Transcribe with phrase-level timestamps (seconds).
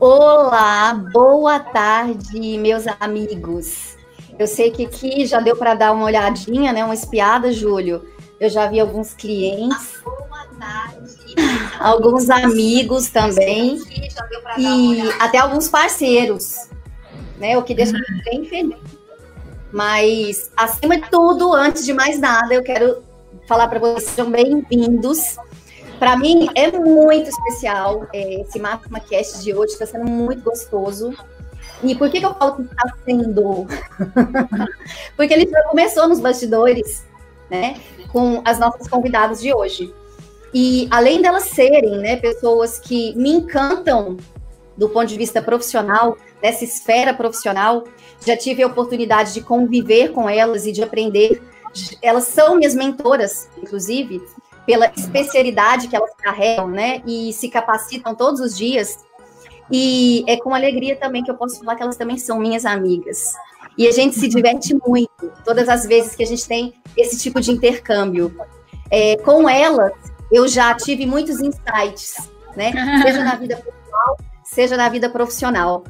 [0.00, 3.98] Olá, boa tarde, meus amigos.
[4.38, 6.82] Eu sei que aqui já deu para dar uma olhadinha, né?
[6.82, 8.02] Uma espiada, Júlio.
[8.40, 10.02] Eu já vi alguns clientes.
[11.78, 13.78] Alguns amigos também.
[14.56, 16.70] E até alguns parceiros,
[17.38, 17.58] né?
[17.58, 18.22] O que deixa uhum.
[18.24, 18.80] bem feliz.
[19.70, 23.02] Mas, acima de tudo, antes de mais nada, eu quero
[23.46, 25.36] falar para vocês, sejam bem-vindos
[26.00, 31.14] para mim é muito especial é, esse Máxima Cast de hoje, está sendo muito gostoso.
[31.82, 33.66] E por que, que eu falo que está sendo?
[35.14, 37.04] Porque ele já começou nos bastidores,
[37.50, 37.76] né?
[38.10, 39.92] Com as nossas convidadas de hoje.
[40.54, 44.16] E além delas serem né, pessoas que me encantam
[44.78, 47.84] do ponto de vista profissional, dessa esfera profissional,
[48.24, 51.42] já tive a oportunidade de conviver com elas e de aprender.
[52.00, 54.22] Elas são minhas mentoras, inclusive,
[54.70, 57.02] pela especialidade que elas carregam, né?
[57.04, 59.00] E se capacitam todos os dias.
[59.68, 63.32] E é com alegria também que eu posso falar que elas também são minhas amigas.
[63.76, 67.40] E a gente se diverte muito todas as vezes que a gente tem esse tipo
[67.40, 68.32] de intercâmbio.
[68.88, 69.92] É, com elas,
[70.30, 72.70] eu já tive muitos insights, né?
[73.02, 75.82] Seja na vida pessoal, seja na vida profissional.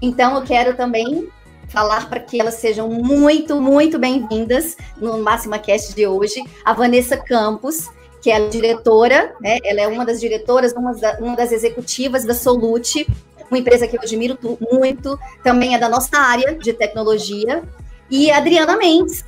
[0.00, 1.28] Então, eu quero também
[1.68, 7.16] falar para que elas sejam muito, muito bem-vindas no Máxima Cast de hoje, a Vanessa
[7.16, 7.88] Campos,
[8.20, 9.58] que é a diretora, né?
[9.64, 13.06] Ela é uma das diretoras, uma, da, uma das executivas da Solute,
[13.50, 14.38] uma empresa que eu admiro
[14.70, 17.62] muito, também é da nossa área de tecnologia,
[18.10, 19.24] e a Adriana Mendes,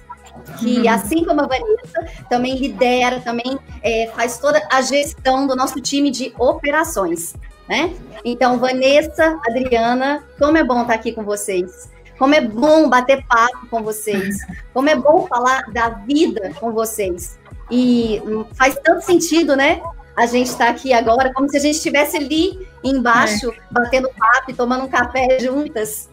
[0.58, 0.90] que uhum.
[0.90, 6.10] assim como a Vanessa, também lidera, também é, faz toda a gestão do nosso time
[6.10, 7.34] de operações,
[7.68, 7.94] né?
[8.24, 11.90] Então, Vanessa, Adriana, como é bom estar aqui com vocês.
[12.18, 14.36] Como é bom bater papo com vocês.
[14.72, 17.38] Como é bom falar da vida com vocês.
[17.70, 18.22] E
[18.54, 19.80] faz tanto sentido, né?
[20.16, 23.54] A gente está aqui agora como se a gente estivesse ali embaixo, é.
[23.70, 26.10] batendo papo e tomando um café juntas.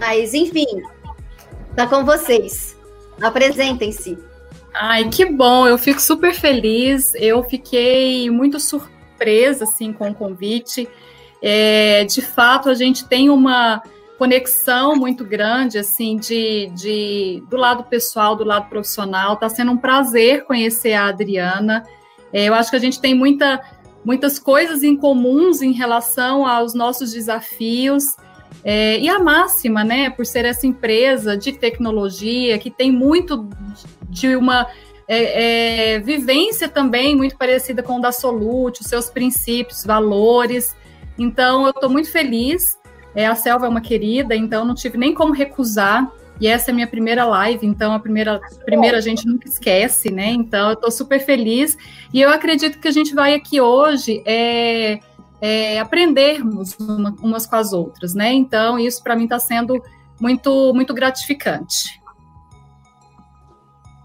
[0.00, 0.66] Mas, enfim,
[1.74, 2.76] tá com vocês.
[3.20, 4.18] Apresentem-se.
[4.74, 7.14] Ai, que bom, eu fico super feliz.
[7.14, 10.88] Eu fiquei muito surpresa assim com o convite.
[11.40, 13.82] É, de fato, a gente tem uma
[14.18, 19.34] conexão muito grande, assim, de, de do lado pessoal, do lado profissional.
[19.34, 21.84] Está sendo um prazer conhecer a Adriana.
[22.32, 23.60] É, eu acho que a gente tem muita,
[24.04, 28.04] muitas coisas em comuns em relação aos nossos desafios.
[28.64, 33.48] É, e a máxima, né, por ser essa empresa de tecnologia que tem muito
[34.08, 34.66] de uma
[35.06, 40.74] é, é, vivência também muito parecida com o da Solute, os seus princípios, valores.
[41.18, 42.75] Então, eu estou muito feliz
[43.16, 46.12] é, a Selva é uma querida, então não tive nem como recusar.
[46.38, 50.12] E essa é a minha primeira live, então a primeira, primeira a gente nunca esquece,
[50.12, 50.28] né?
[50.28, 51.78] Então eu estou super feliz.
[52.12, 55.00] E eu acredito que a gente vai aqui hoje é,
[55.40, 58.34] é aprendermos uma, umas com as outras, né?
[58.34, 59.82] Então isso para mim está sendo
[60.20, 61.98] muito, muito gratificante.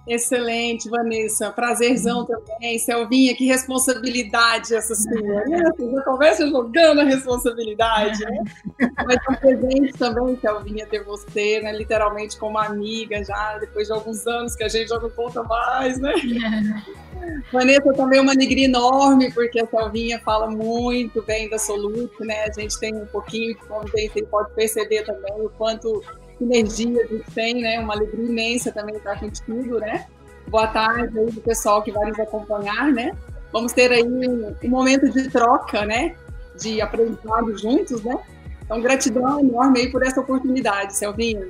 [0.08, 1.52] Excelente, Vanessa.
[1.52, 2.80] Prazerzão também.
[2.80, 5.46] Selvinha, que responsabilidade essa sua.
[5.46, 5.72] Né?
[5.78, 8.44] Você já começa jogando a responsabilidade, né?
[9.06, 11.72] Mas é um presente também, Selvinha, ter você, né?
[11.72, 16.00] Literalmente como amiga já, depois de alguns anos que a gente já não conta mais,
[16.00, 16.14] né?
[17.52, 22.46] Vanessa também é uma alegria enorme, porque a Selvinha fala muito bem da Solute, né?
[22.46, 26.04] A gente tem um pouquinho de convivência e pode perceber também o quanto
[26.44, 27.80] energia gente tem, né?
[27.80, 30.08] Uma alegria imensa também estar contigo, né?
[30.48, 33.16] Boa tarde aí do pessoal que vai nos acompanhar, né?
[33.52, 36.16] Vamos ter aí um, um momento de troca, né?
[36.60, 38.18] De aprendizado juntos, né?
[38.64, 41.48] Então, gratidão enorme aí por essa oportunidade, Selvinha.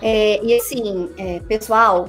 [0.00, 2.08] É, e assim, é, pessoal,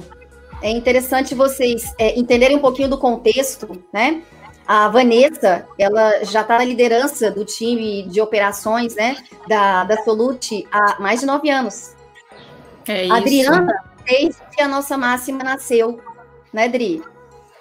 [0.62, 4.22] é interessante vocês é, entenderem um pouquinho do contexto, né?
[4.68, 9.16] A Vanessa, ela já está na liderança do time de operações, né,
[9.48, 11.94] da, da Solute há mais de nove anos.
[12.86, 13.12] É isso.
[13.14, 15.98] A Adriana, desde que a nossa máxima nasceu,
[16.52, 17.02] né, Dri?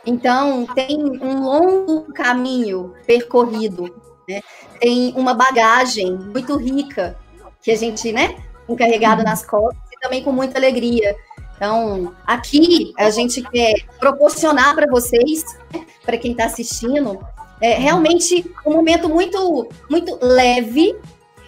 [0.05, 3.83] Então, tem um longo caminho percorrido,
[4.27, 4.41] né?
[4.79, 7.17] Tem uma bagagem muito rica
[7.61, 8.35] que a gente, né,
[8.67, 11.15] encarregado nas costas e também com muita alegria.
[11.55, 17.19] Então, aqui a gente quer proporcionar para vocês, né, para quem está assistindo,
[17.59, 20.95] é realmente um momento muito, muito leve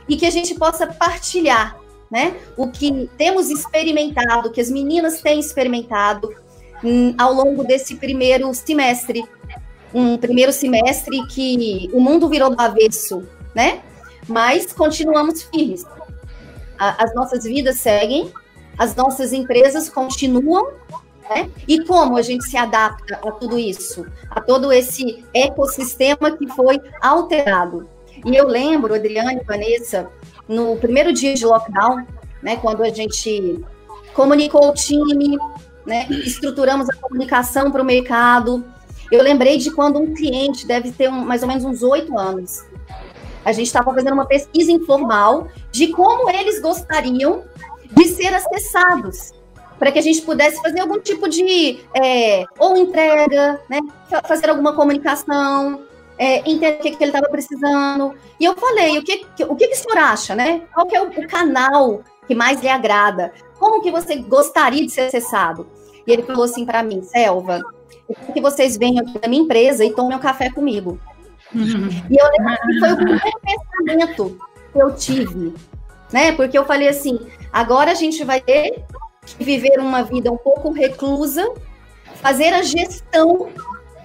[0.07, 1.77] e que a gente possa partilhar,
[2.11, 2.35] né?
[2.57, 6.29] O que temos experimentado, que as meninas têm experimentado
[6.83, 9.23] hum, ao longo desse primeiro semestre,
[9.94, 13.23] um primeiro semestre que o mundo virou do avesso,
[13.56, 13.81] né?
[14.27, 15.85] Mas continuamos firmes.
[16.77, 18.29] A, as nossas vidas seguem,
[18.77, 20.73] as nossas empresas continuam,
[21.30, 21.50] né?
[21.68, 26.81] E como a gente se adapta a tudo isso, a todo esse ecossistema que foi
[27.02, 27.88] alterado.
[28.26, 30.10] E eu lembro, Adriane e Vanessa,
[30.48, 32.06] no primeiro dia de lockdown,
[32.42, 33.64] né, quando a gente
[34.14, 35.38] comunicou o time,
[35.86, 38.66] né, estruturamos a comunicação para o mercado.
[39.12, 42.66] Eu lembrei de quando um cliente deve ter um, mais ou menos uns oito anos.
[43.46, 47.44] A gente estava fazendo uma pesquisa informal de como eles gostariam
[47.92, 49.31] de ser acessados,
[49.80, 53.80] para que a gente pudesse fazer algum tipo de é, ou entrega, né,
[54.28, 55.81] fazer alguma comunicação,
[56.18, 58.14] é, entender o que, que ele estava precisando.
[58.38, 60.64] E eu falei, o que, o que, que o senhor acha, né?
[60.74, 63.31] Qual que é o, o canal que mais lhe agrada?
[63.58, 65.66] Como que você gostaria de ser acessado?
[66.06, 67.62] E ele falou assim para mim, Selva,
[68.10, 71.00] eu quero que vocês venham aqui na minha empresa e tomem um café comigo.
[71.54, 74.38] E eu lembro que foi o primeiro pensamento
[74.74, 75.54] que eu tive,
[76.12, 76.34] né?
[76.34, 77.18] Porque eu falei assim,
[77.52, 78.84] agora a gente vai ter
[79.38, 81.48] que viver uma vida um pouco reclusa,
[82.16, 83.50] fazer a gestão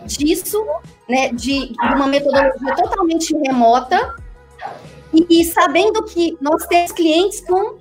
[0.07, 0.65] disso
[1.09, 4.15] né, de, de uma metodologia totalmente remota
[5.13, 7.79] e, e, sabendo que nós temos clientes com,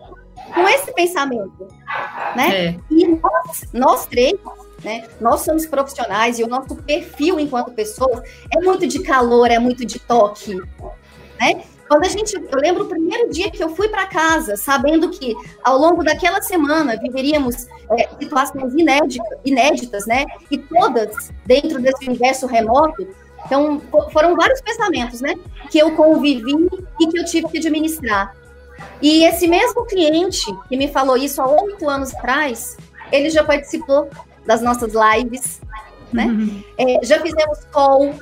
[0.54, 1.68] com esse pensamento,
[2.36, 2.66] né?
[2.68, 2.75] É.
[2.92, 4.34] E nós, nós três,
[4.84, 8.22] né, nós somos profissionais e o nosso perfil enquanto pessoas
[8.56, 10.56] é muito de calor, é muito de toque,
[11.40, 11.63] né?
[11.94, 15.36] Quando a gente, eu lembro o primeiro dia que eu fui para casa, sabendo que
[15.63, 20.25] ao longo daquela semana viveríamos é, situações inéditas, inéditas, né?
[20.50, 23.07] E todas dentro desse universo remoto.
[23.45, 23.80] Então,
[24.12, 25.36] foram vários pensamentos, né?
[25.69, 26.68] Que eu convivi
[27.00, 28.36] e que eu tive que administrar.
[29.00, 32.75] E esse mesmo cliente que me falou isso há oito anos atrás,
[33.12, 34.10] ele já participou
[34.48, 35.62] das nossas lives,
[36.12, 36.25] né?
[36.25, 36.63] Uhum.
[36.75, 38.16] É, já fizemos call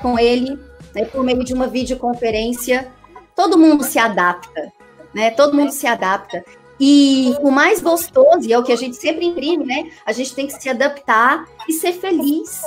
[0.00, 0.58] com ele,
[0.94, 2.90] né, por meio de uma videoconferência
[3.38, 4.72] todo mundo se adapta,
[5.14, 5.30] né?
[5.30, 6.44] Todo mundo se adapta.
[6.80, 9.92] E o mais gostoso, e é o que a gente sempre imprime, né?
[10.04, 12.64] A gente tem que se adaptar e ser feliz.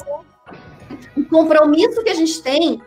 [1.18, 2.81] O compromisso que a gente tem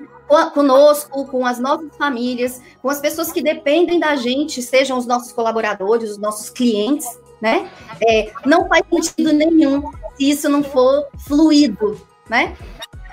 [0.55, 5.31] conosco, com as nossas famílias, com as pessoas que dependem da gente, sejam os nossos
[5.33, 7.07] colaboradores, os nossos clientes,
[7.39, 7.71] né?
[8.01, 9.83] É, não faz sentido nenhum
[10.17, 12.57] se isso não for fluido, né?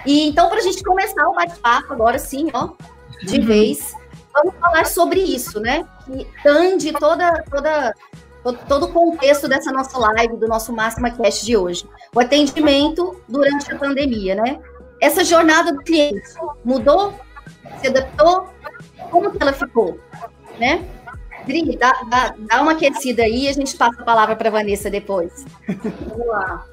[0.05, 2.69] E então, para a gente começar o bate-papo agora sim, ó,
[3.25, 3.45] de uhum.
[3.45, 4.00] vez,
[4.33, 5.85] vamos falar sobre isso, né?
[6.05, 7.93] Que tande toda, toda,
[8.67, 11.87] todo o contexto dessa nossa live, do nosso Máxima Cast de hoje.
[12.13, 14.59] O atendimento durante a pandemia, né?
[14.99, 16.29] Essa jornada do cliente
[16.63, 17.13] mudou?
[17.79, 18.49] Se adaptou?
[19.09, 19.99] Como que ela ficou?
[20.59, 20.85] Né?
[21.45, 24.89] Dri, dá, dá, dá uma aquecida aí e a gente passa a palavra para Vanessa
[24.89, 25.43] depois.
[25.67, 26.65] Vamos lá.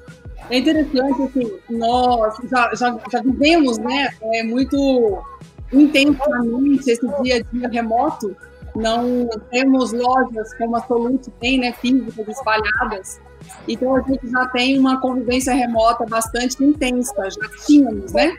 [0.49, 5.23] É interessante, assim, nós já, já, já vivemos, né, é, muito
[5.71, 8.35] intensamente esse dia a dia remoto.
[8.75, 13.19] Não temos lojas como a Solute tem, né, físicas espalhadas.
[13.67, 18.37] Então a gente já tem uma convivência remota bastante intensa, já tínhamos, né?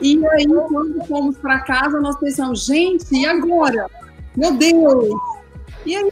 [0.00, 3.86] E aí, quando fomos para casa, nós pensamos, gente, e agora?
[4.36, 5.08] Meu Deus!
[5.86, 6.10] E aí,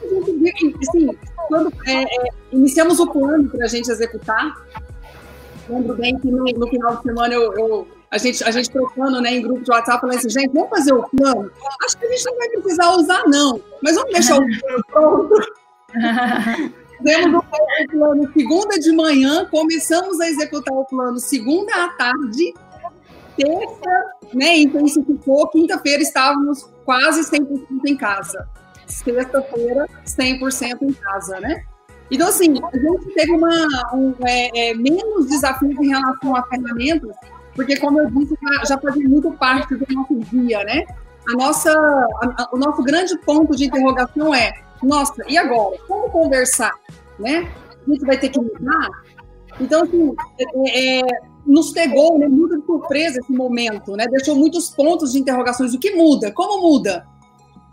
[0.81, 1.11] assim,
[1.49, 4.55] quando é, é, iniciamos o plano para a gente executar,
[5.71, 9.21] lembro bem que no, no final de semana eu, eu a gente, a gente trocando
[9.21, 11.51] né, em grupo de WhatsApp, falando assim, gente, vamos fazer o plano?
[11.85, 15.35] Acho que a gente não vai precisar usar, não, mas vamos deixar o plano pronto.
[16.99, 22.53] Fizemos o plano segunda de manhã, começamos a executar o plano segunda à tarde,
[23.37, 28.49] terça, né, intensificou, quinta-feira estávamos quase 100% em casa.
[28.89, 31.65] Sexta-feira, 100% em casa, né?
[32.11, 37.14] Então, assim, a gente teve uma, um, é, é, menos desafios em relação a ferramentas,
[37.55, 40.85] porque, como eu disse, já, já fazia muito parte do nosso dia, né?
[41.29, 44.52] A nossa, a, o nosso grande ponto de interrogação é,
[44.83, 45.76] nossa, e agora?
[45.87, 46.73] Como conversar,
[47.19, 47.49] né?
[47.87, 48.88] A gente vai ter que mudar?
[49.61, 50.12] Então, assim,
[50.67, 51.02] é, é,
[51.47, 54.07] nos pegou né, muito de surpresa esse momento, né?
[54.09, 55.75] Deixou muitos pontos de interrogações.
[55.75, 56.33] O que muda?
[56.33, 57.07] Como muda?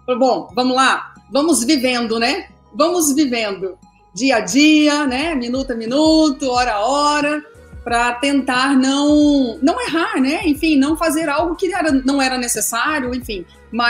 [0.06, 2.50] Bom, vamos lá, vamos vivendo, né?
[2.74, 3.78] Vamos vivendo
[4.18, 5.36] dia a dia, né?
[5.36, 7.46] Minuto a minuto, hora a hora
[7.84, 10.42] para tentar não não errar, né?
[10.44, 13.46] Enfim, não fazer algo que era, não era necessário, enfim,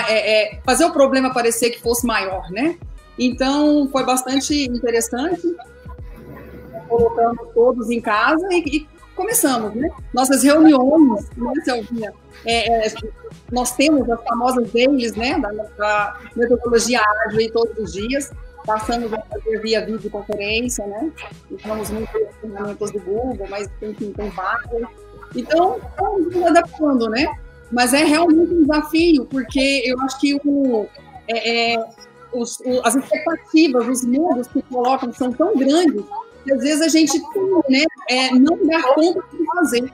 [0.08, 2.78] é, é, fazer o problema parecer que fosse maior, né?
[3.18, 5.56] Então foi bastante interessante.
[6.90, 9.90] Colocamos todos em casa e, e começamos, né?
[10.14, 12.14] Nossas reuniões, né, Selvinha?
[12.46, 12.94] É, é,
[13.50, 15.40] nós temos as famosas deles, né?
[15.40, 18.30] Da, da metodologia ágil todos os dias
[18.68, 21.10] passamos a fazer via videoconferência, né?
[21.50, 24.90] Usamos muitas ferramentas do Google, mas enfim, tem várias.
[25.34, 27.26] Então, estamos nos adaptando, né?
[27.72, 30.86] Mas é realmente um desafio, porque eu acho que o,
[31.30, 31.90] é, é,
[32.34, 36.04] os, o, as expectativas, os mundos que colocam são tão grandes
[36.44, 37.18] que às vezes a gente
[37.70, 39.94] né, é, não dá conta de fazer.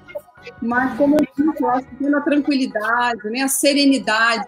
[0.62, 4.48] Mas, como eu disse, eu acho que tendo a tranquilidade, né, a serenidade,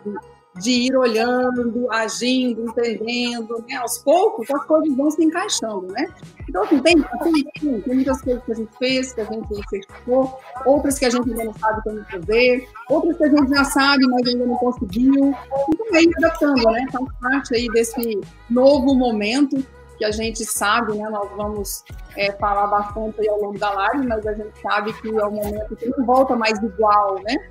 [0.59, 3.75] de ir olhando, agindo, entendendo, né?
[3.75, 6.07] Aos poucos as coisas vão se encaixando, né?
[6.47, 10.39] Então, assim, tem, tem, tem muitas coisas que a gente fez, que a gente certificou,
[10.65, 14.07] outras que a gente ainda não sabe como fazer, outras que a gente já sabe,
[14.07, 15.35] mas ainda não conseguiu.
[15.69, 16.85] Então, aí adaptando, né?
[16.91, 19.63] Faz parte aí desse novo momento
[19.97, 21.09] que a gente sabe, né?
[21.09, 21.83] Nós vamos
[22.15, 25.75] é, falar bastante ao longo da live, mas a gente sabe que é um momento
[25.75, 27.49] que não volta mais igual, né?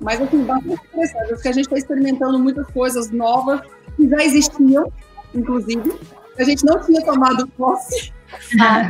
[0.00, 1.32] Mas, assim, bastante interessante.
[1.32, 3.60] Acho que a gente está experimentando muitas coisas novas
[3.96, 4.92] que já existiam,
[5.34, 5.92] inclusive.
[6.38, 8.12] A gente não tinha tomado posse.
[8.60, 8.82] A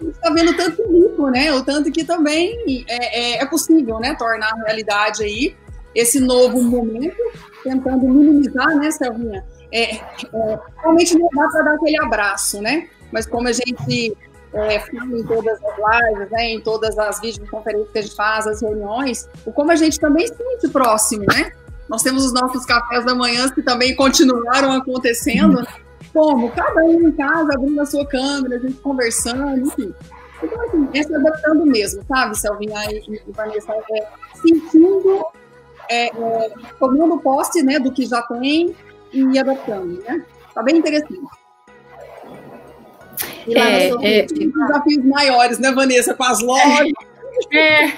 [0.00, 1.52] gente está vendo tanto rico, né?
[1.52, 4.14] O tanto que também é, é, é possível, né?
[4.14, 5.56] Tornar realidade aí
[5.94, 7.16] esse novo momento,
[7.64, 9.44] tentando minimizar, né, Selvinha?
[9.72, 12.88] É, é, realmente não dá para dar aquele abraço, né?
[13.10, 14.16] Mas como a gente
[14.52, 18.60] é, em todas as lives, né, em todas as videoconferências que a gente faz, as
[18.60, 21.52] reuniões, o como a gente também se sente próximo, né?
[21.88, 25.66] Nós temos os nossos cafés da manhã que também continuaram acontecendo,
[26.12, 29.94] como cada um em casa abrindo a sua câmera, a gente conversando, enfim.
[30.42, 33.72] Então, assim, é se adaptando mesmo, sabe, Selvinha e, e Vanessa?
[33.90, 34.08] É,
[34.40, 35.24] sentindo,
[35.88, 38.74] é, é, tomando posse né, do que já tem
[39.12, 40.24] e adaptando, né?
[40.54, 41.20] Tá bem interessante.
[43.46, 46.92] E lá é, é, desafios maiores, né, Vanessa, com as lojas.
[47.52, 47.92] É,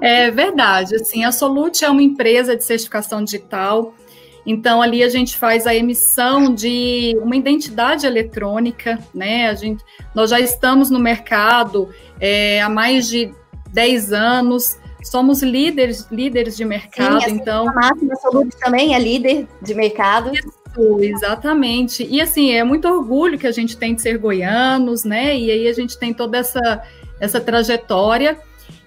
[0.00, 0.94] é verdade.
[0.96, 3.94] Assim, a Solute é uma empresa de certificação digital.
[4.46, 9.48] Então, ali a gente faz a emissão de uma identidade eletrônica, né?
[9.48, 13.30] A gente, nós já estamos no mercado é, há mais de
[13.72, 17.68] 10 anos, somos líderes, líderes de mercado, Sim, então...
[17.68, 20.32] A máxima Solute também é líder de mercado.
[20.72, 22.06] Isso, exatamente.
[22.08, 25.36] E assim, é muito orgulho que a gente tem de ser goianos, né?
[25.36, 26.82] E aí a gente tem toda essa,
[27.20, 28.38] essa trajetória.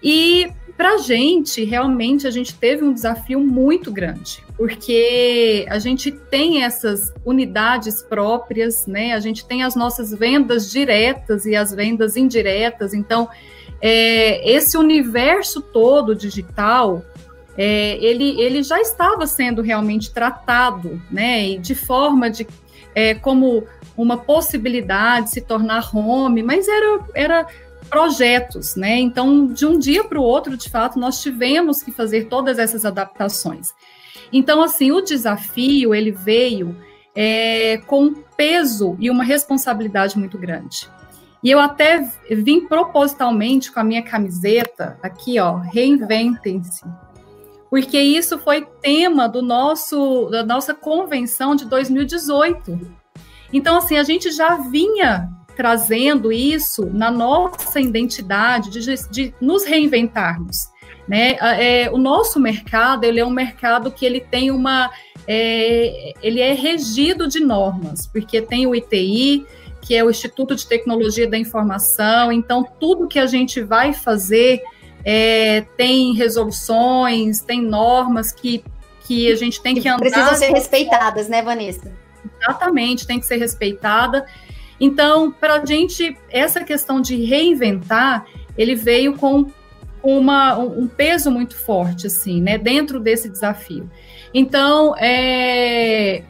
[0.01, 6.11] E para a gente, realmente, a gente teve um desafio muito grande, porque a gente
[6.11, 9.13] tem essas unidades próprias, né?
[9.13, 12.95] A gente tem as nossas vendas diretas e as vendas indiretas.
[12.95, 13.29] Então,
[13.79, 17.05] é, esse universo todo digital
[17.57, 22.47] é, ele, ele já estava sendo realmente tratado, né, de forma de
[22.95, 23.63] é, como
[23.95, 27.47] uma possibilidade de se tornar home, mas era, era
[27.89, 28.99] projetos, né?
[28.99, 32.85] Então, de um dia para o outro, de fato, nós tivemos que fazer todas essas
[32.85, 33.73] adaptações.
[34.31, 36.75] Então, assim, o desafio ele veio
[37.13, 40.89] é, com um peso e uma responsabilidade muito grande.
[41.43, 46.85] E eu até vim propositalmente com a minha camiseta aqui, ó, reinventem-se,
[47.71, 52.77] porque isso foi tema do nosso da nossa convenção de 2018.
[53.53, 60.57] Então, assim, a gente já vinha trazendo isso na nossa identidade de, de nos reinventarmos.
[61.07, 61.37] Né?
[61.39, 64.91] É, o nosso mercado ele é um mercado que ele tem uma
[65.25, 69.45] é, ele é regido de normas, porque tem o ITI,
[69.81, 74.61] que é o Instituto de Tecnologia da Informação, então tudo que a gente vai fazer
[75.03, 78.63] é, tem resoluções, tem normas que,
[79.05, 79.99] que a gente tem que, que andar.
[79.99, 81.91] Precisam ser respeitadas, né, Vanessa?
[82.39, 84.25] Exatamente, tem que ser respeitada.
[84.79, 88.25] Então, para a gente, essa questão de reinventar,
[88.57, 89.47] ele veio com
[90.03, 93.89] uma, um peso muito forte, assim, né, dentro desse desafio.
[94.33, 96.23] Então, é,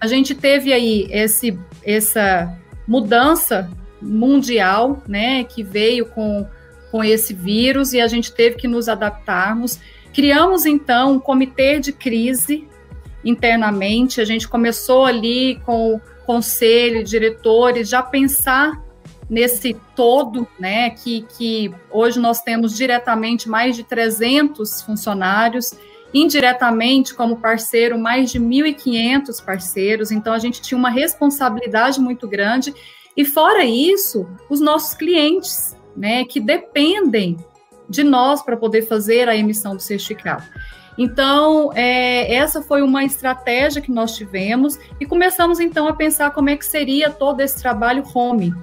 [0.00, 2.54] a gente teve aí esse, essa
[2.86, 3.70] mudança
[4.02, 6.46] mundial, né, que veio com
[6.94, 9.80] com esse vírus e a gente teve que nos adaptarmos.
[10.12, 12.68] Criamos então um comitê de crise
[13.24, 14.20] internamente.
[14.20, 18.80] A gente começou ali com o conselho, diretores, já pensar
[19.28, 25.74] nesse todo, né, que, que hoje nós temos diretamente mais de 300 funcionários,
[26.14, 32.72] indiretamente como parceiro mais de 1.500 parceiros, então a gente tinha uma responsabilidade muito grande,
[33.16, 37.36] e fora isso, os nossos clientes, né, que dependem
[37.88, 40.44] de nós para poder fazer a emissão do certificado.
[40.96, 46.50] Então, é, essa foi uma estratégia que nós tivemos e começamos então a pensar como
[46.50, 48.54] é que seria todo esse trabalho home.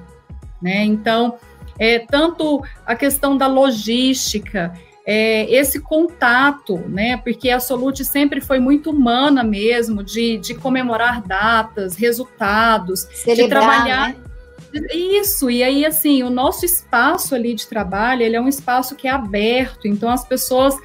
[0.61, 0.83] Né?
[0.85, 1.37] Então,
[1.77, 4.73] é, tanto a questão da logística,
[5.05, 7.17] é, esse contato, né?
[7.17, 13.49] Porque a Solute sempre foi muito humana mesmo, de, de comemorar datas, resultados, Celebrar, de
[13.49, 14.09] trabalhar.
[14.09, 14.15] Né?
[14.73, 19.07] Isso, e aí, assim, o nosso espaço ali de trabalho, ele é um espaço que
[19.07, 20.75] é aberto, então as pessoas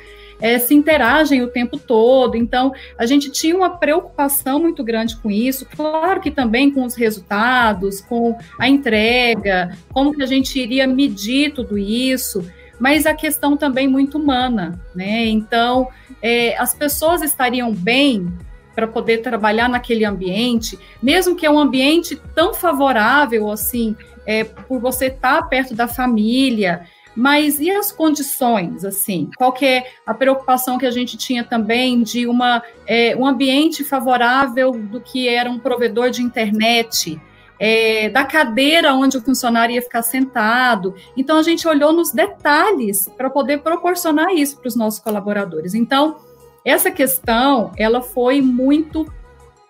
[0.41, 5.31] é, se interagem o tempo todo, então a gente tinha uma preocupação muito grande com
[5.31, 10.87] isso, claro que também com os resultados, com a entrega, como que a gente iria
[10.87, 12.45] medir tudo isso,
[12.79, 15.25] mas a questão também muito humana, né?
[15.27, 15.89] Então,
[16.21, 18.31] é, as pessoas estariam bem
[18.77, 24.79] para poder trabalhar naquele ambiente, mesmo que é um ambiente tão favorável assim, é, por
[24.79, 29.31] você estar tá perto da família, mas e as condições, assim?
[29.39, 33.83] Qual que é a preocupação que a gente tinha também de uma, é, um ambiente
[33.83, 37.19] favorável do que era um provedor de internet,
[37.59, 40.95] é, da cadeira onde o funcionário ia ficar sentado.
[41.17, 45.73] Então, a gente olhou nos detalhes para poder proporcionar isso para os nossos colaboradores.
[45.73, 46.19] Então,
[46.67, 49.07] essa questão, ela foi muito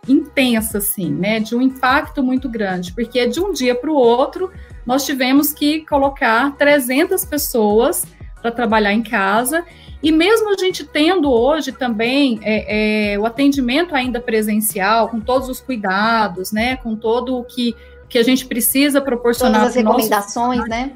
[0.08, 4.50] intensa, assim, né, de um impacto muito grande, porque de um dia para o outro,
[4.86, 8.06] nós tivemos que colocar 300 pessoas
[8.40, 9.62] para trabalhar em casa,
[10.02, 15.50] e mesmo a gente tendo hoje também é, é, o atendimento ainda presencial, com todos
[15.50, 17.76] os cuidados, né, com todo o que,
[18.08, 19.60] que a gente precisa proporcionar.
[19.60, 20.70] Todas as recomendações, nosso...
[20.70, 20.92] né?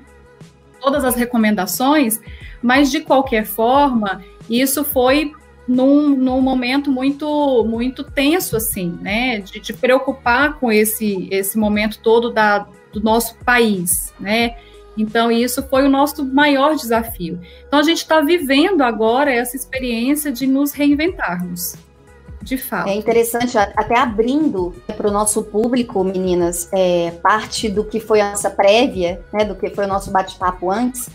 [0.80, 2.20] Todas as recomendações,
[2.62, 5.34] mas de qualquer forma, isso foi
[5.70, 12.00] num, num momento muito muito tenso, assim, né, de, de preocupar com esse, esse momento
[12.00, 14.56] todo da, do nosso país, né,
[14.96, 17.40] então, isso foi o nosso maior desafio.
[17.66, 21.74] Então, a gente está vivendo agora essa experiência de nos reinventarmos.
[22.42, 22.88] De fato.
[22.88, 28.30] É interessante, até abrindo para o nosso público, meninas, é, parte do que foi a
[28.30, 31.08] nossa prévia, né, do que foi o nosso bate-papo antes,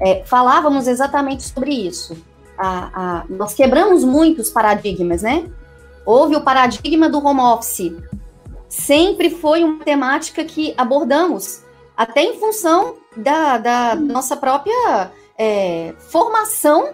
[0.00, 2.16] é, falávamos exatamente sobre isso.
[2.58, 5.48] A, a, nós quebramos muitos paradigmas, né?
[6.04, 7.92] Houve o paradigma do home office.
[8.68, 11.62] Sempre foi uma temática que abordamos,
[11.96, 16.92] até em função da, da nossa própria é, formação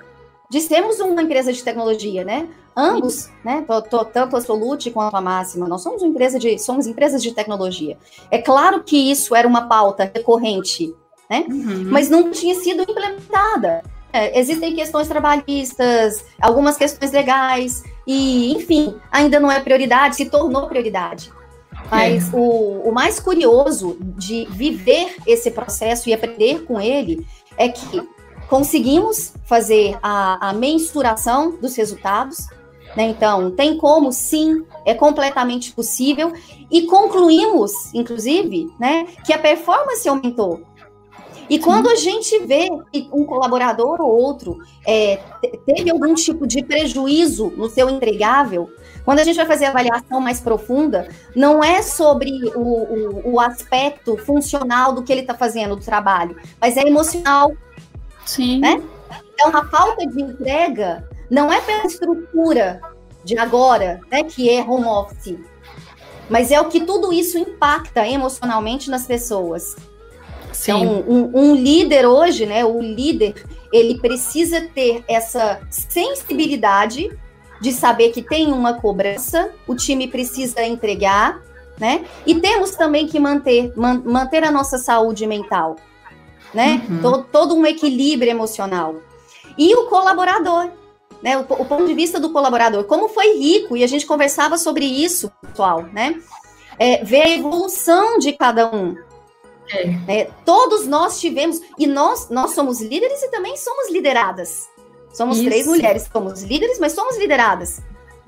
[0.51, 2.49] de sermos uma empresa de tecnologia, né?
[2.77, 3.65] Ambos, né?
[3.67, 7.23] Tô, tô, tanto a Solute quanto a Máxima, nós somos uma empresa de, somos empresas
[7.23, 7.97] de tecnologia.
[8.31, 10.95] É claro que isso era uma pauta recorrente,
[11.31, 11.45] né?
[11.49, 11.87] Uhum.
[11.91, 13.83] Mas não tinha sido implementada.
[14.15, 20.69] É, existem questões trabalhistas, algumas questões legais, e, enfim, ainda não é prioridade, se tornou
[20.69, 21.33] prioridade.
[21.91, 22.37] Mas é.
[22.37, 27.27] o, o mais curioso de viver esse processo e aprender com ele
[27.59, 28.09] é que
[28.49, 32.47] conseguimos fazer a, a mensuração dos resultados.
[32.97, 33.09] Né?
[33.09, 36.33] Então, tem como, sim, é completamente possível.
[36.71, 40.63] E concluímos, inclusive, né, que a performance aumentou.
[41.49, 45.21] E quando a gente vê que um colaborador ou outro é,
[45.67, 48.71] teve algum tipo de prejuízo no seu entregável,
[49.05, 53.41] quando a gente vai fazer a avaliação mais profunda, não é sobre o, o, o
[53.41, 57.53] aspecto funcional do que ele está fazendo do trabalho, mas é emocional.
[58.25, 58.61] Sim.
[58.61, 58.83] Né?
[59.35, 62.81] Então, a falta de entrega não é pela estrutura
[63.23, 65.39] de agora, né, que é home office,
[66.29, 69.77] mas é o que tudo isso impacta emocionalmente nas pessoas.
[70.55, 70.73] Sim.
[70.73, 73.35] Então, um, um, líder hoje, né, o líder,
[73.73, 77.11] ele precisa ter essa sensibilidade
[77.61, 81.43] de saber que tem uma cobrança, o time precisa entregar,
[81.79, 82.05] né?
[82.27, 85.77] E temos também que manter, man, manter a nossa saúde mental,
[86.53, 86.83] né?
[86.89, 87.01] Uhum.
[87.03, 88.97] Todo, todo, um equilíbrio emocional.
[89.57, 90.71] E o colaborador,
[91.23, 91.39] né?
[91.39, 94.85] O, o, ponto de vista do colaborador, como foi rico, e a gente conversava sobre
[94.85, 96.21] isso, pessoal, né?
[96.79, 98.97] É, ver a evolução de cada um.
[99.71, 100.21] É.
[100.21, 104.69] É, todos nós tivemos, e nós, nós somos líderes e também somos lideradas.
[105.13, 105.47] Somos Isso.
[105.47, 107.81] três mulheres, somos líderes, mas somos lideradas.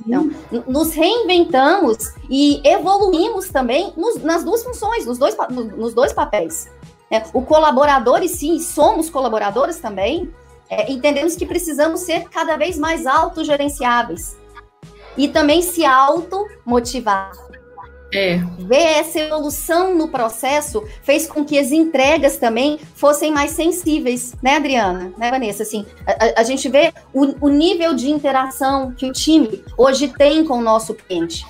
[0.07, 0.31] Então,
[0.69, 1.97] nos reinventamos
[2.31, 6.69] e evoluímos também nos, nas duas funções, nos dois, nos dois papéis.
[7.11, 10.33] É, o colaborador, e sim, somos colaboradores também,
[10.69, 14.37] é, entendemos que precisamos ser cada vez mais autogerenciáveis
[15.17, 17.33] e também se automotivar.
[18.13, 18.39] É.
[18.59, 24.57] Ver essa evolução no processo fez com que as entregas também fossem mais sensíveis, né,
[24.57, 25.13] Adriana?
[25.19, 25.65] Né, Vanessa?
[25.65, 30.45] Assim, a, a gente vê o, o, nível de interação que o time hoje tem
[30.45, 31.45] com o nosso cliente.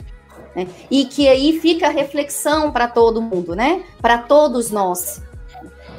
[0.54, 0.66] Né?
[0.90, 3.82] E que aí fica reflexão para todo mundo, né?
[4.00, 5.20] Para todos nós.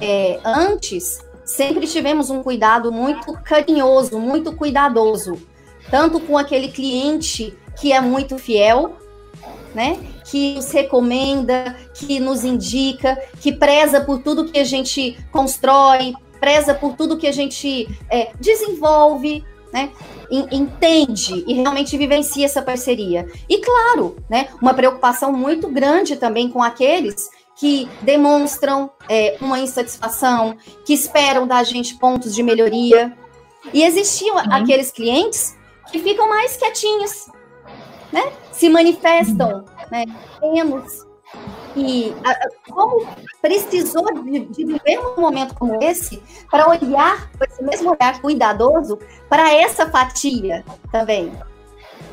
[0.01, 5.39] É, antes, sempre tivemos um cuidado muito carinhoso, muito cuidadoso,
[5.89, 8.97] tanto com aquele cliente que é muito fiel,
[9.77, 9.95] né?
[10.25, 16.73] Que nos recomenda, que nos indica, que preza por tudo que a gente constrói, preza
[16.73, 19.91] por tudo que a gente é, desenvolve, né?
[20.29, 23.27] entende e realmente vivencia essa parceria.
[23.47, 30.57] E claro, né, uma preocupação muito grande também com aqueles que demonstram é, uma insatisfação,
[30.85, 33.15] que esperam da gente pontos de melhoria.
[33.73, 34.53] E existiam uhum.
[34.53, 35.55] aqueles clientes
[35.91, 37.27] que ficam mais quietinhos,
[38.11, 38.23] né?
[38.57, 40.05] Se manifestam, né?
[40.39, 41.05] Temos.
[41.75, 42.11] E
[42.71, 43.05] como
[43.39, 48.97] precisou de, de, viver um momento como esse para olhar, com esse mesmo olhar cuidadoso,
[49.29, 51.31] para essa fatia também.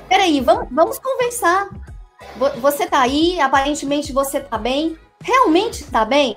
[0.07, 1.70] peraí, vamos, vamos conversar.
[2.61, 4.98] Você tá aí, aparentemente você tá bem.
[5.22, 6.37] Realmente tá bem?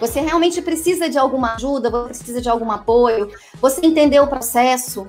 [0.00, 3.30] Você realmente precisa de alguma ajuda, você precisa de algum apoio,
[3.60, 5.06] você entendeu o processo.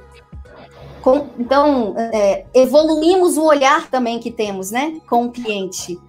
[1.06, 6.00] Com, então, é, evoluímos o olhar também que temos, né, com o cliente.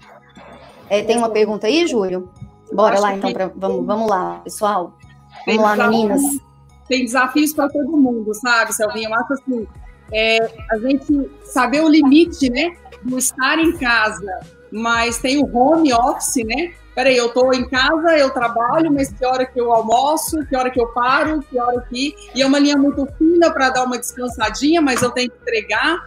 [0.89, 2.31] É, tem uma pergunta aí, Júlio?
[2.73, 4.97] Bora lá, então, pra, vamos, vamos lá, pessoal.
[5.47, 6.23] Vamos lá, meninas.
[6.89, 9.11] Tem desafios para todo mundo, sabe, Selvinha?
[9.11, 9.67] Eu acho assim,
[10.11, 10.39] é,
[10.71, 14.25] a gente saber o limite, né, do estar em casa,
[14.70, 16.72] mas tem o home office, né?
[16.94, 20.70] Peraí, eu estou em casa, eu trabalho, mas que hora que eu almoço, que hora
[20.70, 22.14] que eu paro, que hora que.
[22.35, 25.98] E é uma linha muito fina para dar uma descansadinha, mas eu tenho que entregar.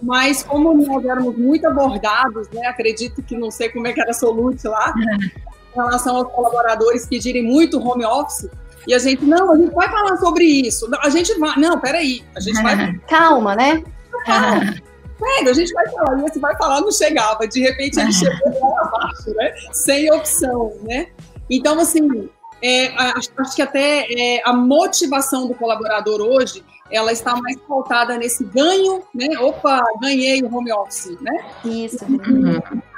[0.00, 2.66] Mas como nós éramos muito abordados, né?
[2.66, 7.06] Acredito que não sei como é que era a Solute lá, em relação aos colaboradores
[7.06, 8.48] pedirem muito home office,
[8.86, 10.88] e a gente, não, a gente vai falar sobre isso.
[11.02, 11.56] A gente vai.
[11.58, 12.94] Não, peraí, a gente vai.
[13.08, 13.82] Calma, né?
[14.24, 14.74] Calma.
[15.20, 17.46] Pega, a gente vai falar, você vai falar, não chegava.
[17.46, 19.52] De repente ele chegou lá abaixo, né?
[19.72, 21.08] Sem opção, né?
[21.48, 22.28] Então, assim,
[22.62, 28.16] é, acho, acho, que até é, a motivação do colaborador hoje ela está mais pautada
[28.18, 29.38] nesse ganho, né?
[29.38, 31.44] Opa, ganhei o home office, né?
[31.64, 32.04] Isso.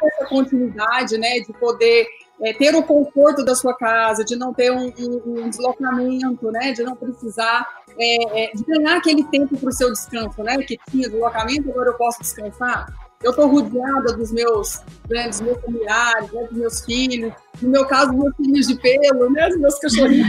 [0.02, 1.40] essa continuidade, né?
[1.40, 2.06] De poder
[2.42, 6.72] é, ter o conforto da sua casa, de não ter um, um, um deslocamento, né?
[6.72, 7.66] De não precisar
[7.98, 10.58] é, é, de ganhar aquele tempo para o seu descanso, né?
[10.58, 12.92] Que tinha deslocamento, agora eu posso descansar.
[13.22, 17.86] Eu estou rodeada dos meus, né, dos meus familiares, né, dos meus filhos, no meu
[17.86, 20.26] caso, meus filhos de pelo, né, os meus cachorrinhos.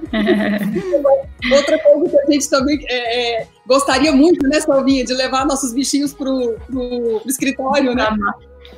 [1.52, 5.74] Outra coisa que a gente também é, é, gostaria muito, né, Salvinha, de levar nossos
[5.74, 8.08] bichinhos para o escritório, né?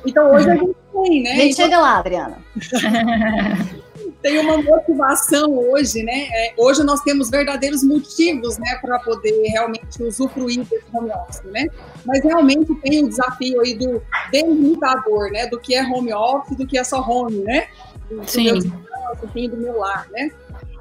[0.05, 1.31] Então hoje a gente tem, né?
[1.31, 2.37] A gente então, chega lá, Adriana.
[4.23, 6.27] tem uma motivação hoje, né?
[6.31, 11.67] É, hoje nós temos verdadeiros motivos, né, para poder realmente usufruir desse home office, né?
[12.05, 15.45] Mas realmente tem o desafio aí do delimitador, né?
[15.47, 17.67] Do que é home office, do que é só home, né?
[18.09, 18.59] Do, Sim.
[18.59, 18.67] Do
[19.33, 20.31] meu, do meu lar, né?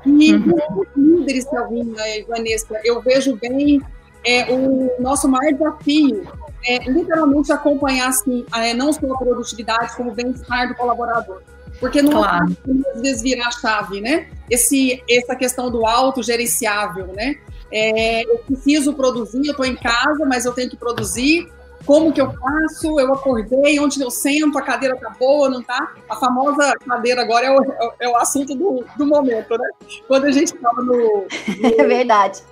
[0.06, 0.84] E uhum.
[0.96, 3.80] líderes, Calvinha e Vanessa, eu vejo bem
[4.24, 6.26] é, o nosso maior desafio
[6.64, 11.42] é literalmente acompanhar assim, é, não só a produtividade, como o bem-estar do colaborador.
[11.80, 12.56] Porque não claro.
[12.68, 14.28] é às vezes virar a chave, né?
[14.48, 17.36] Esse, essa questão do autogerenciável, né?
[17.72, 21.50] É, eu preciso produzir, eu estou em casa, mas eu tenho que produzir.
[21.84, 23.00] Como que eu faço?
[23.00, 25.92] Eu acordei, onde eu sento, a cadeira tá boa, não tá?
[26.08, 29.68] A famosa cadeira agora é o, é o assunto do, do momento, né?
[30.06, 31.26] Quando a gente estava no, no,
[31.78, 32.42] É verdade.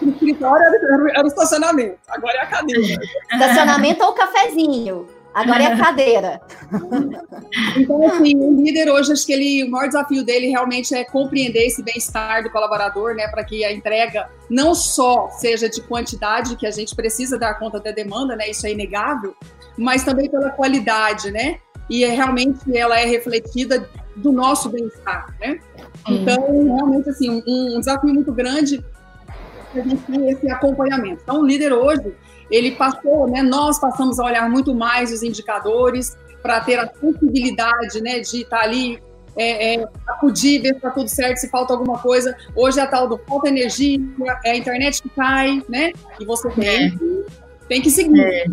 [0.00, 3.02] No escritório era, era o estacionamento, agora é a cadeira.
[3.32, 5.15] Estacionamento ou cafezinho?
[5.36, 6.40] Agora é a cadeira.
[7.76, 11.66] Então, assim, o líder hoje, acho que ele, o maior desafio dele realmente é compreender
[11.66, 13.28] esse bem-estar do colaborador, né?
[13.28, 17.78] Para que a entrega não só seja de quantidade, que a gente precisa dar conta
[17.78, 18.50] da demanda, né?
[18.50, 19.34] Isso é inegável,
[19.76, 21.58] mas também pela qualidade, né?
[21.88, 25.60] E é, realmente ela é refletida do nosso bem-estar, né?
[26.08, 28.82] Então, realmente, assim, um, um desafio muito grande
[29.74, 31.20] a gente ter esse acompanhamento.
[31.22, 32.14] Então, o líder hoje,
[32.50, 38.00] ele passou, né, nós passamos a olhar muito mais os indicadores para ter a sensibilidade
[38.00, 39.00] né, de estar tá ali,
[39.36, 42.36] é, é, acudir, ver se está tudo certo, se falta alguma coisa.
[42.54, 43.98] Hoje é a tal do falta energia,
[44.44, 45.92] é a internet que cai, né?
[46.18, 46.92] E você tem, é.
[47.68, 48.50] tem que seguir.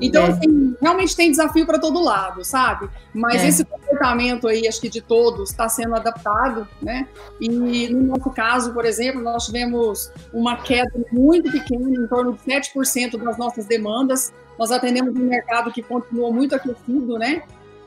[0.00, 0.04] É.
[0.06, 0.30] Então, é.
[0.30, 2.88] assim, realmente tem desafio para todo lado, sabe?
[3.12, 3.48] Mas é.
[3.48, 7.08] esse comportamento aí, acho que de todos, está sendo adaptado, né?
[7.40, 12.40] E no nosso caso, por exemplo, nós tivemos uma queda muito pequena, em torno de
[12.40, 14.32] 7% das nossas demandas.
[14.58, 17.42] Nós atendemos um mercado que continua muito aquecido, né?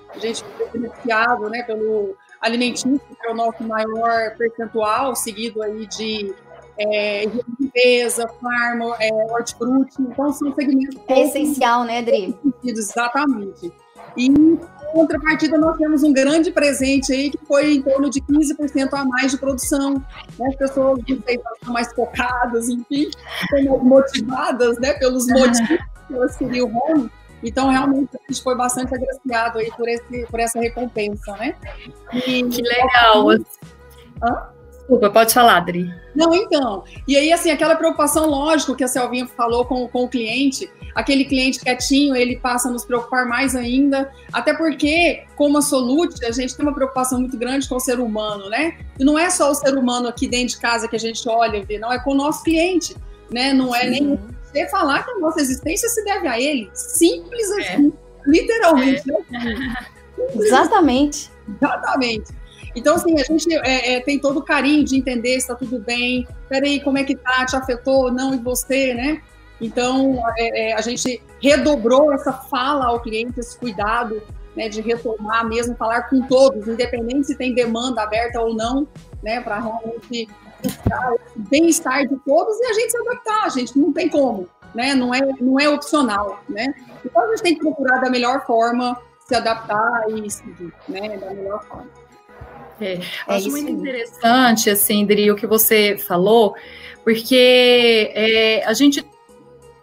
[0.09, 5.85] A gente foi beneficiado, né, pelo alimentício, que é o nosso maior percentual, seguido aí
[5.85, 6.33] de
[6.79, 7.25] é,
[7.59, 10.97] limpeza, farma, é, hortifruti, então são segmentos...
[11.07, 12.37] É essencial, né, Dri?
[12.63, 13.71] Exatamente.
[14.15, 14.59] E, em
[14.91, 19.31] contrapartida, nós temos um grande presente aí, que foi em torno de 15% a mais
[19.31, 20.03] de produção.
[20.39, 20.47] Né?
[20.47, 23.09] As pessoas, estão mais focadas, enfim,
[23.41, 27.11] estão motivadas né, pelos motivos que elas queriam o home.
[27.43, 31.55] Então, realmente, a gente foi bastante agraciado aí por, esse, por essa recompensa, né?
[32.11, 33.29] E, que legal!
[34.23, 34.56] Hã?
[34.87, 35.93] Desculpa, pode falar, Adri.
[36.15, 36.85] Não, então.
[37.05, 41.25] E aí, assim, aquela preocupação, lógico, que a Selvinha falou com, com o cliente, aquele
[41.25, 46.31] cliente quietinho, ele passa a nos preocupar mais ainda, até porque, como a Solute, a
[46.31, 48.77] gente tem uma preocupação muito grande com o ser humano, né?
[48.97, 51.57] E não é só o ser humano aqui dentro de casa que a gente olha
[51.57, 52.95] e vê, não, é com o nosso cliente,
[53.29, 53.51] né?
[53.51, 53.89] Não é Sim.
[53.89, 56.69] nem você falar que a nossa existência se deve a ele.
[56.73, 57.59] Simples é.
[57.59, 57.93] assim,
[58.25, 58.29] é.
[58.29, 59.03] literalmente.
[59.11, 60.31] É.
[60.39, 61.29] Exatamente.
[61.61, 62.37] Exatamente.
[62.77, 65.79] Então, assim, a gente é, é, tem todo o carinho de entender se está tudo
[65.79, 66.27] bem.
[66.47, 67.43] Peraí, como é que tá?
[67.43, 68.11] Te afetou?
[68.11, 69.19] Não, e você, né?
[69.59, 74.21] Então, é, é, a gente redobrou essa fala ao cliente, esse cuidado
[74.55, 78.87] né, de retomar mesmo, falar com todos, independente se tem demanda aberta ou não,
[79.23, 80.29] né, para realmente
[80.61, 84.47] buscar o bem-estar de todos e a gente se adaptar, a gente não tem como,
[84.75, 86.73] né, não é, não é opcional, né.
[87.03, 91.31] Então, a gente tem que procurar da melhor forma se adaptar e seguir, né, da
[91.33, 92.06] melhor forma.
[92.79, 96.55] É, é acho muito interessante, assim, Dri, o que você falou,
[97.03, 99.05] porque é, a gente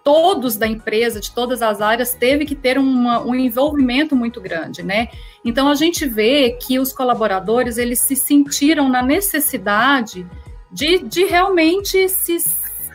[0.04, 4.83] todos da empresa, de todas as áreas, teve que ter uma, um envolvimento muito grande,
[4.83, 5.09] né?
[5.42, 10.26] Então a gente vê que os colaboradores eles se sentiram na necessidade
[10.70, 12.37] de, de realmente se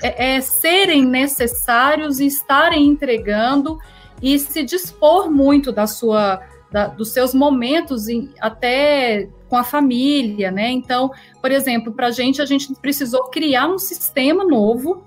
[0.01, 3.79] é, é, serem necessários e estarem entregando
[4.21, 10.51] e se dispor muito da sua da, dos seus momentos em, até com a família,
[10.51, 10.69] né?
[10.69, 15.03] Então, por exemplo, para a gente, a gente precisou criar um sistema novo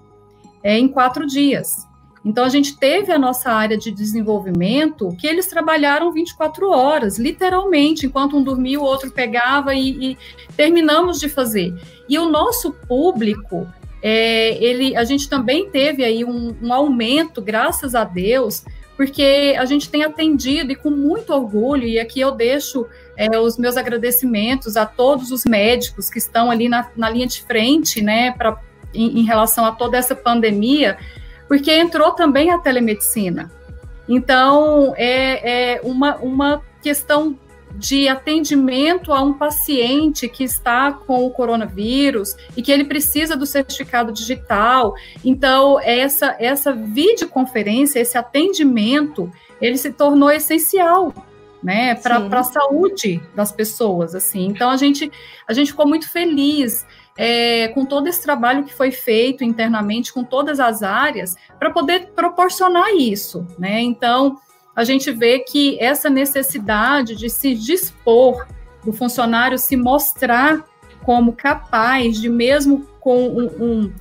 [0.63, 1.87] é, em quatro dias.
[2.25, 8.07] Então, a gente teve a nossa área de desenvolvimento que eles trabalharam 24 horas, literalmente,
[8.07, 10.19] enquanto um dormia, o outro pegava e, e
[10.57, 11.75] terminamos de fazer.
[12.09, 13.67] E o nosso público,
[14.01, 18.65] é, ele, a gente também teve aí um, um aumento, graças a Deus,
[18.97, 23.57] porque a gente tem atendido e com muito orgulho, e aqui eu deixo é, os
[23.59, 28.33] meus agradecimentos a todos os médicos que estão ali na, na linha de frente, né,
[28.33, 28.61] pra,
[28.95, 30.99] em, em relação a toda essa pandemia,
[31.49, 33.51] porque entrou também a telemedicina.
[34.09, 37.39] Então, é, é uma, uma questão
[37.75, 43.47] de atendimento a um paciente que está com o coronavírus e que ele precisa do
[43.47, 44.95] certificado digital.
[45.25, 49.31] Então, essa, essa videoconferência, esse atendimento,
[49.61, 51.13] ele se tornou essencial
[51.63, 54.47] né, para a saúde das pessoas, assim.
[54.47, 55.11] Então a gente
[55.47, 56.85] a gente ficou muito feliz
[57.17, 62.09] é, com todo esse trabalho que foi feito internamente com todas as áreas para poder
[62.17, 63.81] proporcionar isso, né?
[63.81, 64.41] Então
[64.75, 68.47] a gente vê que essa necessidade de se dispor
[68.85, 70.65] do funcionário se mostrar
[71.05, 73.93] como capaz de mesmo com um, um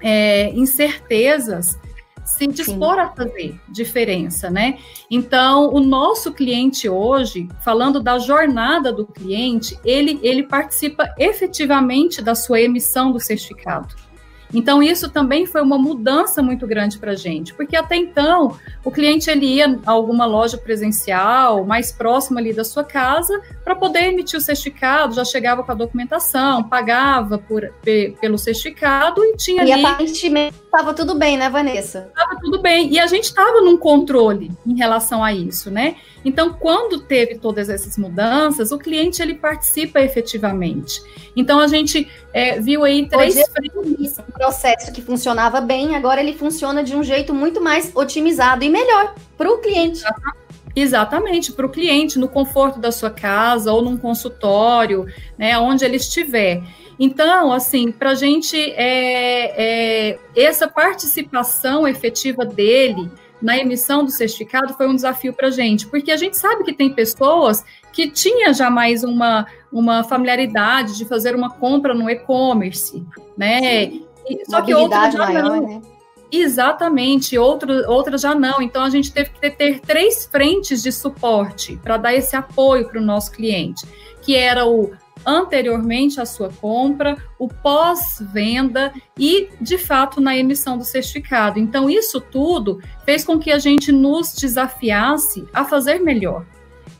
[0.00, 1.78] é, incertezas
[2.26, 3.00] se dispor Sim.
[3.00, 4.78] a fazer diferença, né?
[5.08, 12.34] Então, o nosso cliente hoje, falando da jornada do cliente, ele, ele participa efetivamente da
[12.34, 13.94] sua emissão do certificado.
[14.56, 18.90] Então, isso também foi uma mudança muito grande para a gente, porque até então o
[18.90, 24.04] cliente ele ia a alguma loja presencial, mais próxima ali da sua casa, para poder
[24.04, 27.70] emitir o certificado, já chegava com a documentação, pagava por,
[28.18, 29.82] pelo certificado e tinha e ali.
[29.82, 32.08] E aparentemente estava tudo bem, né, Vanessa?
[32.08, 32.90] Estava tudo bem.
[32.90, 35.96] E a gente estava num controle em relação a isso, né?
[36.26, 41.00] Então, quando teve todas essas mudanças, o cliente ele participa efetivamente.
[41.36, 44.18] Então, a gente é, viu aí três frentes.
[44.18, 48.68] Um processo que funcionava bem, agora ele funciona de um jeito muito mais otimizado e
[48.68, 50.02] melhor para o cliente.
[50.74, 55.06] Exatamente, para o cliente, no conforto da sua casa ou num consultório,
[55.38, 56.60] né, onde ele estiver.
[56.98, 63.08] Então, assim, para a gente, é, é, essa participação efetiva dele
[63.40, 66.72] na emissão do certificado foi um desafio para a gente, porque a gente sabe que
[66.72, 73.04] tem pessoas que tinha já mais uma, uma familiaridade de fazer uma compra no e-commerce,
[73.36, 73.92] né?
[74.48, 75.66] só que outras já maior, não.
[75.66, 75.82] Né?
[76.30, 78.60] Exatamente, outro, outras já não.
[78.60, 82.88] Então a gente teve que ter, ter três frentes de suporte para dar esse apoio
[82.88, 83.86] para o nosso cliente,
[84.22, 84.92] que era o
[85.26, 91.58] anteriormente à sua compra, o pós-venda e, de fato, na emissão do certificado.
[91.58, 96.46] Então, isso tudo fez com que a gente nos desafiasse a fazer melhor,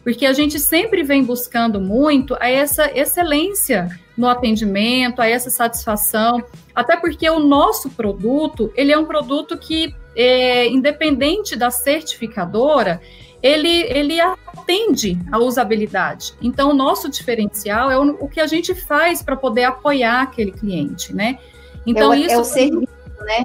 [0.03, 6.43] porque a gente sempre vem buscando muito a essa excelência no atendimento, a essa satisfação,
[6.75, 13.01] até porque o nosso produto, ele é um produto que, é, independente da certificadora,
[13.47, 16.35] ele, ele atende à usabilidade.
[16.43, 20.51] Então, o nosso diferencial é o, o que a gente faz para poder apoiar aquele
[20.51, 21.39] cliente, né?
[21.87, 22.35] Então, é o, isso.
[22.35, 23.45] É o serviço, né?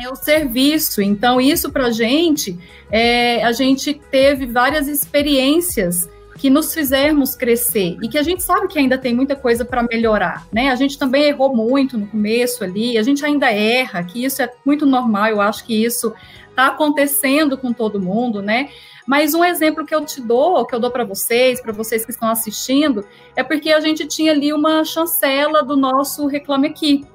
[0.00, 1.02] É o serviço.
[1.02, 2.58] Então, isso para a gente,
[2.90, 8.68] é, a gente teve várias experiências que nos fizermos crescer e que a gente sabe
[8.68, 10.70] que ainda tem muita coisa para melhorar, né?
[10.70, 14.48] A gente também errou muito no começo ali, a gente ainda erra, que isso é
[14.64, 16.14] muito normal, eu acho que isso
[16.48, 18.68] está acontecendo com todo mundo, né?
[19.08, 22.10] Mas um exemplo que eu te dou, que eu dou para vocês, para vocês que
[22.10, 27.06] estão assistindo, é porque a gente tinha ali uma chancela do nosso Reclame Aqui.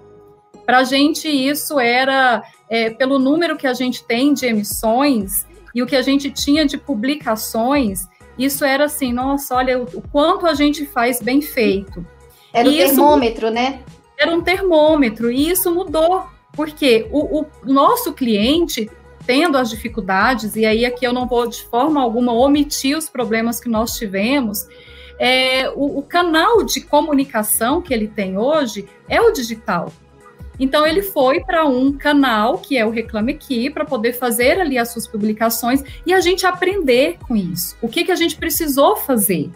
[0.66, 5.84] Para a gente, isso era é, pelo número que a gente tem de emissões e
[5.84, 8.08] o que a gente tinha de publicações,
[8.40, 12.04] isso era assim, nossa, olha o, o quanto a gente faz bem feito.
[12.52, 13.84] Era o termômetro, né?
[14.18, 18.90] Era um termômetro, e isso mudou Porque o, o nosso cliente
[19.26, 23.60] tendo as dificuldades, e aí aqui eu não vou de forma alguma omitir os problemas
[23.60, 24.68] que nós tivemos,
[25.20, 29.92] é, o, o canal de comunicação que ele tem hoje é o digital.
[30.60, 34.78] Então ele foi para um canal que é o Reclame Aqui para poder fazer ali
[34.78, 37.76] as suas publicações e a gente aprender com isso.
[37.82, 39.50] O que que a gente precisou fazer,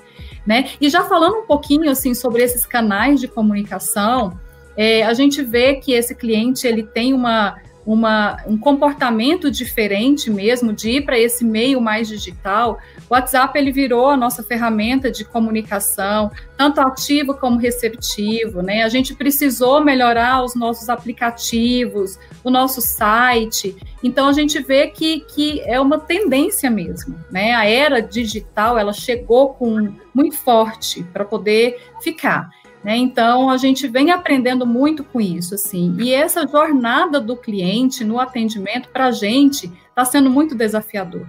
[0.46, 0.70] né?
[0.82, 4.40] E já falando um pouquinho assim sobre esses canais de comunicação,
[4.76, 10.74] é, a gente vê que esse cliente ele tem uma uma, um comportamento diferente mesmo
[10.74, 12.80] de ir para esse meio mais digital.
[13.10, 18.84] O WhatsApp ele virou a nossa ferramenta de comunicação, tanto ativo como receptivo, né?
[18.84, 23.74] A gente precisou melhorar os nossos aplicativos, o nosso site.
[24.04, 27.54] Então a gente vê que, que é uma tendência mesmo, né?
[27.54, 32.50] A era digital ela chegou com muito forte para poder ficar.
[32.88, 32.96] Né?
[32.96, 35.94] Então, a gente vem aprendendo muito com isso, assim.
[36.00, 41.28] E essa jornada do cliente no atendimento, para a gente, está sendo muito desafiador.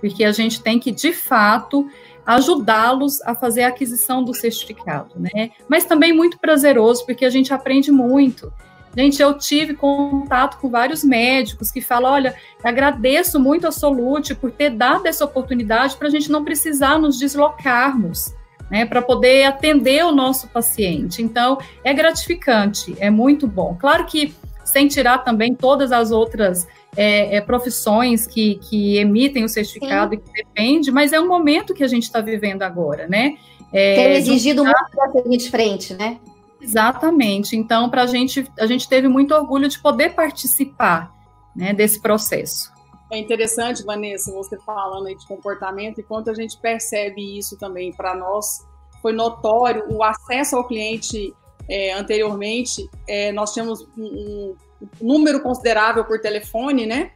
[0.00, 1.88] Porque a gente tem que, de fato,
[2.26, 5.52] ajudá-los a fazer a aquisição do certificado, né?
[5.68, 8.52] Mas também muito prazeroso, porque a gente aprende muito.
[8.96, 14.50] Gente, eu tive contato com vários médicos que falam: olha, agradeço muito a Solute por
[14.50, 18.34] ter dado essa oportunidade para a gente não precisar nos deslocarmos
[18.72, 21.22] né, para poder atender o nosso paciente.
[21.22, 23.76] Então, é gratificante, é muito bom.
[23.78, 29.48] Claro que sem tirar também todas as outras é, é, profissões que, que emitem o
[29.48, 30.16] certificado Sim.
[30.16, 33.36] e que depende, mas é um momento que a gente está vivendo agora, né?
[33.70, 36.18] É, Tem exigido muito para seguir de frente, né?
[36.58, 37.54] Exatamente.
[37.54, 41.12] Então, para a gente, a gente teve muito orgulho de poder participar
[41.54, 42.72] né, desse processo.
[43.12, 47.92] É interessante, Vanessa, você falando aí de comportamento e quanto a gente percebe isso também
[47.92, 48.66] para nós.
[49.02, 51.34] Foi notório o acesso ao cliente
[51.68, 52.88] é, anteriormente.
[53.06, 54.56] É, nós tínhamos um, um,
[54.98, 57.12] número considerável por telefone, né?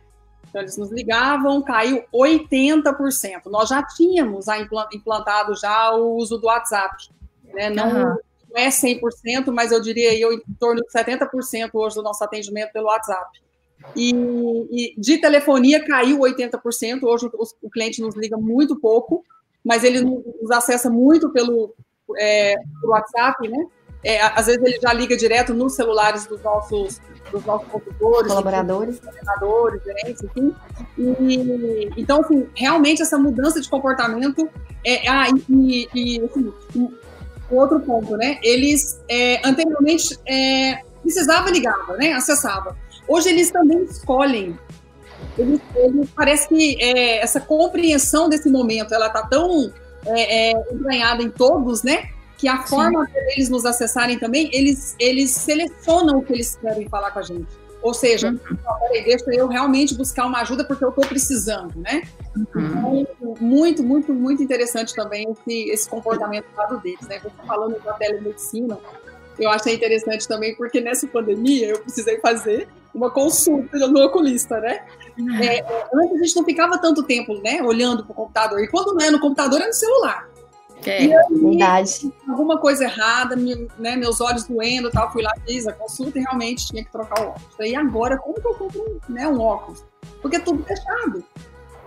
[0.50, 3.46] Então eles nos ligavam, caiu 80%.
[3.46, 4.48] Nós já tínhamos
[4.92, 6.94] implantado já o uso do WhatsApp,
[7.54, 7.70] né?
[7.70, 8.16] Não, uhum.
[8.50, 9.00] não é 100%,
[9.50, 13.45] mas eu diria eu, em torno de 70% hoje do nosso atendimento pelo WhatsApp.
[13.94, 14.12] E,
[14.70, 17.02] e, de telefonia caiu 80%.
[17.02, 19.24] Hoje o, o, cliente nos liga muito pouco,
[19.64, 21.74] mas ele nos acessa muito pelo,
[22.16, 23.66] é, pelo WhatsApp, né?
[24.04, 27.00] É, às vezes ele já liga direto nos celulares dos nossos,
[27.32, 30.54] dos nossos consultores, colaboradores, colaboradores, gerentes, enfim.
[30.98, 34.48] E, então, assim, realmente essa mudança de comportamento
[34.84, 36.52] é, ah, e, e assim,
[37.50, 38.38] outro ponto, né?
[38.42, 42.12] Eles é, anteriormente é, precisava ligava, né?
[42.12, 42.76] Acessava.
[43.08, 44.58] Hoje eles também escolhem.
[45.38, 49.72] Eles, eles parece que é, essa compreensão desse momento, ela está tão
[50.06, 52.10] é, é, entranhada em todos, né?
[52.38, 57.10] Que a forma deles nos acessarem também, eles, eles selecionam o que eles querem falar
[57.10, 57.46] com a gente.
[57.82, 58.56] Ou seja, uhum.
[58.80, 62.02] peraí, deixa eu realmente buscar uma ajuda porque eu estou precisando, né?
[62.54, 63.06] Uhum.
[63.08, 67.20] Então, muito, muito, muito interessante também esse, esse comportamento do lado deles, né?
[67.20, 68.78] Você falando da telemedicina,
[69.38, 74.80] eu achei interessante também porque nessa pandemia eu precisei fazer uma consulta no oculista, né?
[75.18, 75.36] Uhum.
[75.36, 78.60] É, é, antes a gente não ficava tanto tempo, né, olhando para o computador.
[78.60, 80.28] E quando não é no computador, é no celular.
[80.84, 82.12] É, e aí, verdade.
[82.28, 86.66] Alguma coisa errada, né, meus olhos doendo tal, fui lá, fiz a consulta e realmente
[86.66, 87.56] tinha que trocar o óculos.
[87.60, 89.84] E agora, como que eu compro né, um óculos?
[90.22, 91.22] Porque é tudo fechado.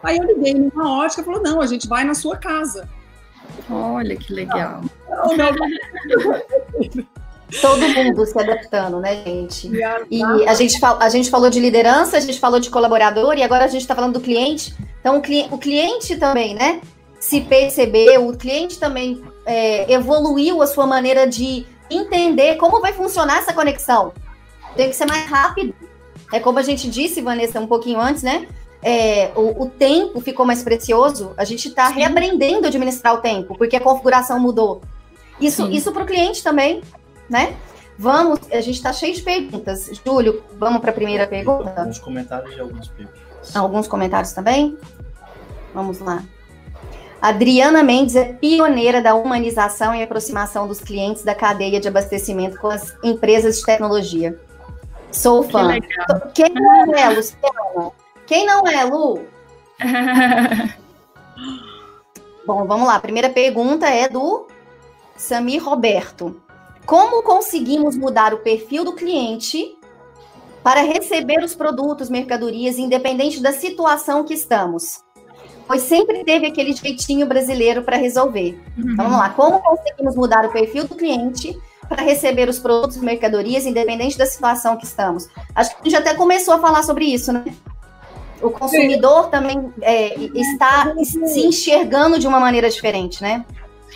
[0.04, 2.88] Aí eu liguei numa ótica e falou, não, a gente vai na sua casa.
[3.70, 4.82] Olha que legal.
[5.10, 7.10] Não, não, não.
[7.62, 9.72] Todo mundo se adaptando, né, gente?
[10.10, 13.66] E a gente, a gente falou de liderança, a gente falou de colaborador e agora
[13.66, 14.76] a gente está falando do cliente.
[15.00, 16.82] Então, o, cli o cliente também, né?
[17.20, 23.40] Se percebeu, o cliente também é, evoluiu a sua maneira de entender como vai funcionar
[23.40, 24.14] essa conexão.
[24.76, 25.74] Tem que ser mais rápido.
[26.32, 28.48] É como a gente disse, Vanessa, um pouquinho antes, né?
[28.82, 31.34] É, o, o, tempo ficou mais precioso.
[31.36, 34.82] A gente está reaprendendo a administrar o tempo, porque a configuração mudou.
[35.42, 36.82] Isso, isso para o cliente também
[37.30, 37.56] né?
[37.98, 39.90] Vamos, a gente está cheio de perguntas.
[40.06, 41.74] Júlio, vamos para a primeira pergunta?
[41.78, 43.56] Alguns comentários e algumas perguntas.
[43.56, 44.78] Alguns comentários também?
[45.74, 46.24] Vamos lá.
[47.22, 52.70] Adriana Mendes é pioneira da humanização e aproximação dos clientes da cadeia de abastecimento com
[52.70, 54.40] as empresas de tecnologia.
[55.12, 55.74] Sou fã.
[56.34, 57.92] Que Quem não é, Luciana?
[58.26, 59.26] Quem não é, Lu?
[62.46, 62.96] Bom, vamos lá.
[62.96, 64.48] A primeira pergunta é do
[65.18, 66.42] Samir Roberto.
[66.90, 69.78] Como conseguimos mudar o perfil do cliente
[70.64, 75.04] para receber os produtos, mercadorias, independente da situação que estamos?
[75.68, 78.60] Pois sempre teve aquele jeitinho brasileiro para resolver.
[78.76, 79.30] Então, vamos lá.
[79.30, 81.56] Como conseguimos mudar o perfil do cliente
[81.88, 85.28] para receber os produtos mercadorias, independente da situação que estamos.
[85.54, 87.46] Acho que a gente até começou a falar sobre isso, né?
[88.42, 89.30] O consumidor Sim.
[89.30, 93.46] também é, está se enxergando de uma maneira diferente, né?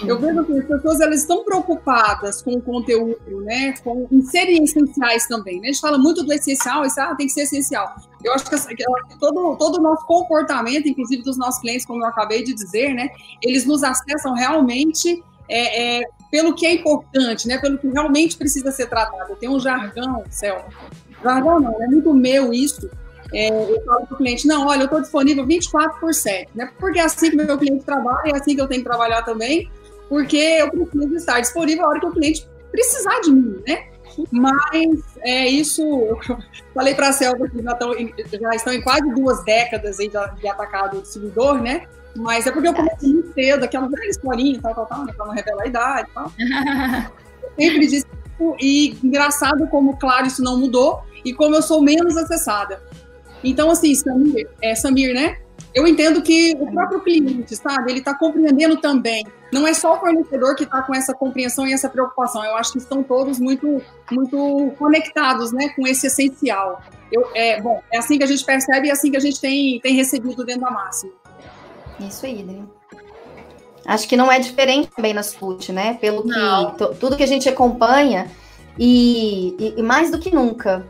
[0.01, 3.73] Eu vejo que as pessoas elas estão preocupadas com o conteúdo, né?
[3.83, 5.59] Com em serem essenciais também.
[5.59, 5.69] Né?
[5.69, 7.93] A gente fala muito do essencial, isso ah, tem que ser essencial.
[8.23, 12.07] Eu acho que, que todo, todo o nosso comportamento, inclusive dos nossos clientes, como eu
[12.07, 13.09] acabei de dizer, né?
[13.41, 17.59] Eles nos acessam realmente é, é, pelo que é importante, né?
[17.59, 19.35] Pelo que realmente precisa ser tratado.
[19.35, 20.65] Tem um jargão, céu.
[21.23, 22.89] Jargão não, é muito meu isso.
[23.31, 26.71] É, eu falo para o cliente, não, olha, eu estou disponível 24 por 7, né?
[26.79, 29.69] Porque é assim que meu cliente trabalha, é assim que eu tenho que trabalhar também
[30.13, 33.87] porque eu preciso estar disponível a hora que o cliente precisar de mim, né?
[34.31, 36.19] Mas é isso, eu
[36.71, 37.93] falei para a Selva que já estão,
[38.39, 41.87] já estão em quase duas décadas aí de, de atacado distribuidor, né?
[42.15, 45.13] Mas é porque eu comecei muito cedo, aquela velha historinha, tal, tal, tal, né?
[45.13, 46.31] Para não revelar a idade tal.
[46.37, 48.05] eu sempre disse
[48.59, 52.83] e engraçado como, claro, isso não mudou e como eu sou menos acessada.
[53.43, 55.39] Então, assim, Samir, é, Samir né?
[55.73, 59.25] Eu entendo que o próprio cliente, sabe, ele está compreendendo também.
[59.51, 62.45] Não é só o fornecedor que está com essa compreensão e essa preocupação.
[62.45, 66.81] Eu acho que estão todos muito, muito conectados, né, com esse essencial.
[67.11, 69.41] Eu, é, bom, é assim que a gente percebe e é assim que a gente
[69.41, 71.11] tem, tem recebido dentro da máxima.
[71.99, 72.69] Isso aí, Dani.
[73.85, 75.95] Acho que não é diferente também na SUT, né?
[75.95, 78.31] Pelo que tudo que a gente acompanha
[78.77, 80.87] e, e, e mais do que nunca,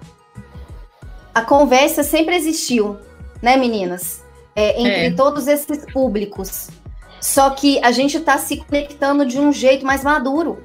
[1.34, 2.98] a conversa sempre existiu,
[3.42, 4.23] né, meninas?
[4.56, 5.12] É, entre é.
[5.12, 6.70] todos esses públicos.
[7.20, 10.64] Só que a gente está se conectando de um jeito mais maduro.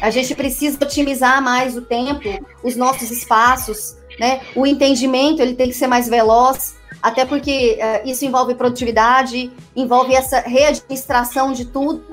[0.00, 2.28] A gente precisa otimizar mais o tempo,
[2.62, 4.40] os nossos espaços, né?
[4.54, 10.14] O entendimento ele tem que ser mais veloz, até porque uh, isso envolve produtividade, envolve
[10.14, 12.04] essa readministração de tudo,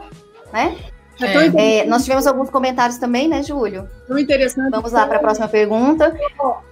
[0.51, 0.77] né?
[1.21, 1.81] É.
[1.81, 3.87] É, nós tivemos alguns comentários também, né, Júlio?
[4.09, 4.71] Muito interessante.
[4.71, 6.15] Vamos lá para a próxima pergunta.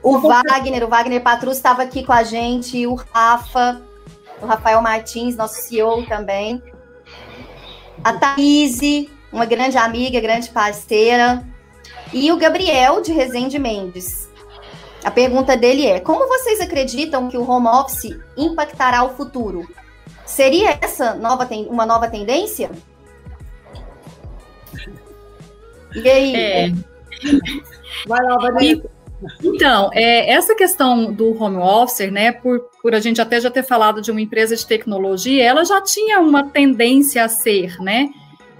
[0.01, 3.81] O Wagner, o Wagner Patrus estava aqui com a gente, o Rafa,
[4.41, 6.61] o Rafael Martins, nosso CEO também.
[8.03, 8.79] A Thaís,
[9.31, 11.45] uma grande amiga, grande parceira.
[12.11, 14.29] E o Gabriel, de Resende Mendes.
[15.03, 19.67] A pergunta dele é: como vocês acreditam que o home office impactará o futuro?
[20.25, 22.71] Seria essa nova uma nova tendência?
[25.95, 26.35] E aí?
[26.35, 26.73] É.
[28.07, 28.89] Vai lá, Vanessa.
[29.43, 33.63] Então, é, essa questão do home office, né, por, por a gente até já ter
[33.63, 38.09] falado de uma empresa de tecnologia, ela já tinha uma tendência a ser, né,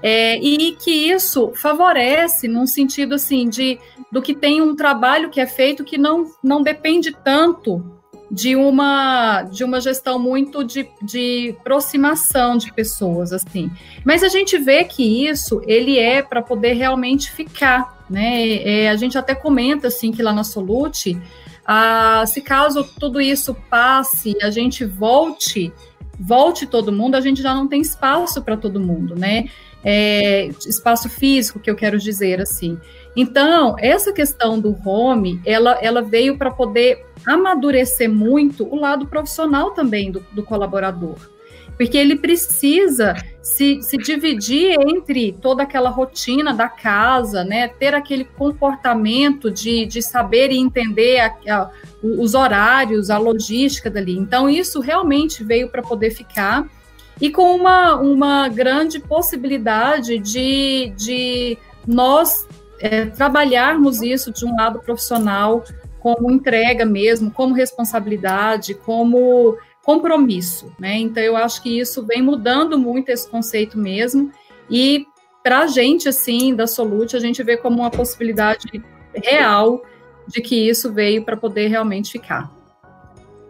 [0.03, 3.80] é, e que isso favorece num sentido assim de
[4.12, 8.01] do que tem um trabalho que é feito que não, não depende tanto
[8.32, 13.70] de uma de uma gestão muito de, de aproximação de pessoas assim.
[14.06, 18.56] Mas a gente vê que isso ele é para poder realmente ficar né?
[18.64, 21.22] É, a gente até comenta assim que lá na Solute
[21.66, 25.74] ah, se caso tudo isso passe a gente volte
[26.18, 29.46] volte todo mundo a gente já não tem espaço para todo mundo né?
[29.84, 32.80] É, espaço físico que eu quero dizer assim
[33.16, 39.72] então essa questão do home ela ela veio para poder amadurecer muito o lado profissional
[39.72, 41.18] também do, do colaborador.
[41.78, 47.68] Porque ele precisa se, se dividir entre toda aquela rotina da casa, né?
[47.68, 51.70] Ter aquele comportamento de, de saber e entender a, a,
[52.03, 54.16] os horários, a logística dali.
[54.16, 56.68] Então, isso realmente veio para poder ficar
[57.20, 61.57] e com uma, uma grande possibilidade de, de
[61.88, 62.47] nós
[62.82, 65.64] é, trabalharmos isso de um lado profissional
[66.00, 70.98] como entrega mesmo, como responsabilidade, como compromisso, né?
[70.98, 74.32] Então eu acho que isso vem mudando muito esse conceito mesmo
[74.70, 75.06] e
[75.44, 79.84] para a gente assim da Solute a gente vê como uma possibilidade real
[80.28, 82.52] de que isso veio para poder realmente ficar.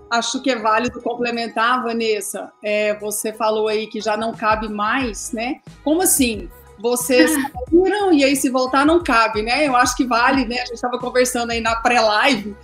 [0.10, 2.52] Acho que é válido complementar, Vanessa.
[2.62, 5.62] É, você falou aí que já não cabe mais, né?
[5.86, 6.50] Como assim?
[6.82, 7.32] Vocês
[7.70, 9.68] saíram e aí se voltar não cabe, né?
[9.68, 10.56] Eu acho que vale, né?
[10.56, 12.56] A gente estava conversando aí na pré-live,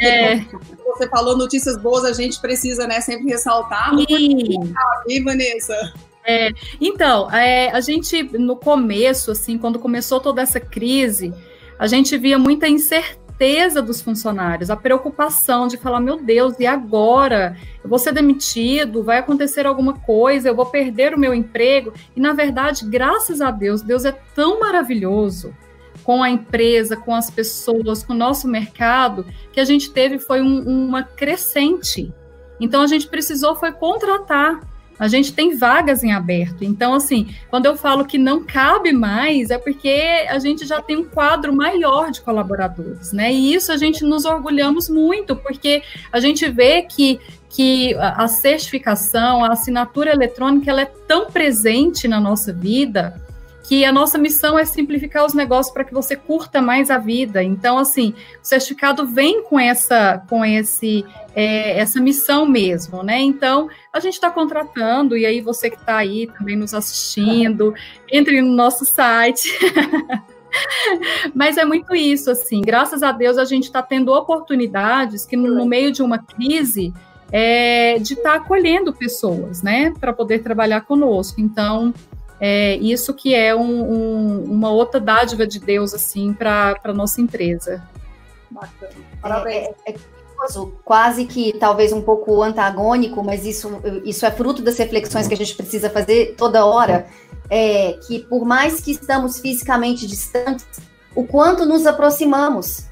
[0.00, 0.36] é.
[0.84, 3.96] você falou notícias boas, a gente precisa, né, sempre ressaltar.
[3.98, 4.72] Sim.
[4.72, 5.92] Cabe, Vanessa?
[6.24, 6.50] É,
[6.80, 11.32] então, é, a gente no começo, assim, quando começou toda essa crise,
[11.78, 16.66] a gente via muita incerteza incerteza dos funcionários, a preocupação de falar: meu Deus, e
[16.66, 17.56] agora?
[17.82, 19.02] Eu vou ser demitido?
[19.02, 20.48] Vai acontecer alguma coisa?
[20.48, 21.92] Eu vou perder o meu emprego?
[22.16, 25.54] E na verdade, graças a Deus, Deus é tão maravilhoso
[26.02, 30.40] com a empresa, com as pessoas, com o nosso mercado, que a gente teve foi
[30.40, 32.12] um, uma crescente.
[32.60, 34.60] Então a gente precisou foi contratar
[34.98, 36.64] A gente tem vagas em aberto.
[36.64, 40.96] Então, assim, quando eu falo que não cabe mais, é porque a gente já tem
[40.96, 43.32] um quadro maior de colaboradores, né?
[43.32, 49.42] E isso a gente nos orgulhamos muito, porque a gente vê que que a certificação,
[49.42, 53.18] a assinatura eletrônica, ela é tão presente na nossa vida
[53.66, 57.42] que a nossa missão é simplificar os negócios para que você curta mais a vida.
[57.42, 61.04] Então, assim, o certificado vem com essa, com esse,
[61.34, 63.18] é, essa missão mesmo, né?
[63.18, 67.74] Então, a gente está contratando, e aí você que está aí também nos assistindo,
[68.10, 69.50] entre no nosso site.
[71.34, 75.52] Mas é muito isso, assim, graças a Deus a gente está tendo oportunidades que no,
[75.52, 76.94] no meio de uma crise
[77.32, 81.40] é, de estar tá acolhendo pessoas, né, para poder trabalhar conosco.
[81.40, 81.92] Então,
[82.40, 87.20] é, isso que é um, um, uma outra dádiva de Deus, assim, para a nossa
[87.20, 87.82] empresa.
[88.50, 88.92] Bacana.
[89.20, 89.68] Parabéns.
[89.86, 89.96] É, é, é
[90.84, 95.36] quase que talvez um pouco antagônico, mas isso, isso é fruto das reflexões que a
[95.36, 97.06] gente precisa fazer toda hora,
[97.48, 100.66] é que por mais que estamos fisicamente distantes,
[101.14, 102.86] o quanto nos aproximamos,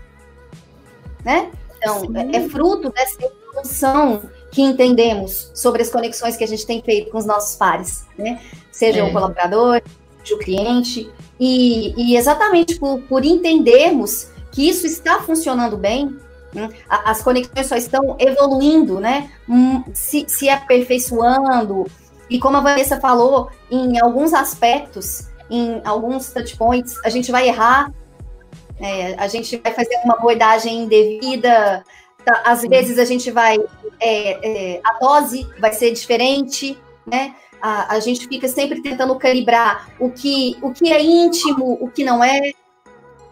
[1.23, 1.51] né?
[1.77, 4.23] Então, é, é fruto dessa evolução
[4.55, 8.41] que entendemos sobre as conexões que a gente tem feito com os nossos pares, né?
[8.71, 9.03] Seja é.
[9.03, 9.83] o colaborador,
[10.21, 16.17] seja o cliente, e, e exatamente por, por entendermos que isso está funcionando bem,
[16.53, 16.69] né?
[16.89, 19.29] as conexões só estão evoluindo, né?
[19.49, 21.85] Hum, se, se aperfeiçoando,
[22.31, 27.93] e como a Vanessa falou, em alguns aspectos, em alguns touchpoints, a gente vai errar,
[28.79, 31.85] é, a gente vai fazer uma abordagem indevida,
[32.25, 33.59] tá, às vezes a gente vai
[34.01, 37.35] é, é, a dose vai ser diferente, né?
[37.61, 42.05] A, a, gente fica sempre tentando calibrar o que, o que é íntimo, o que
[42.05, 42.53] não é,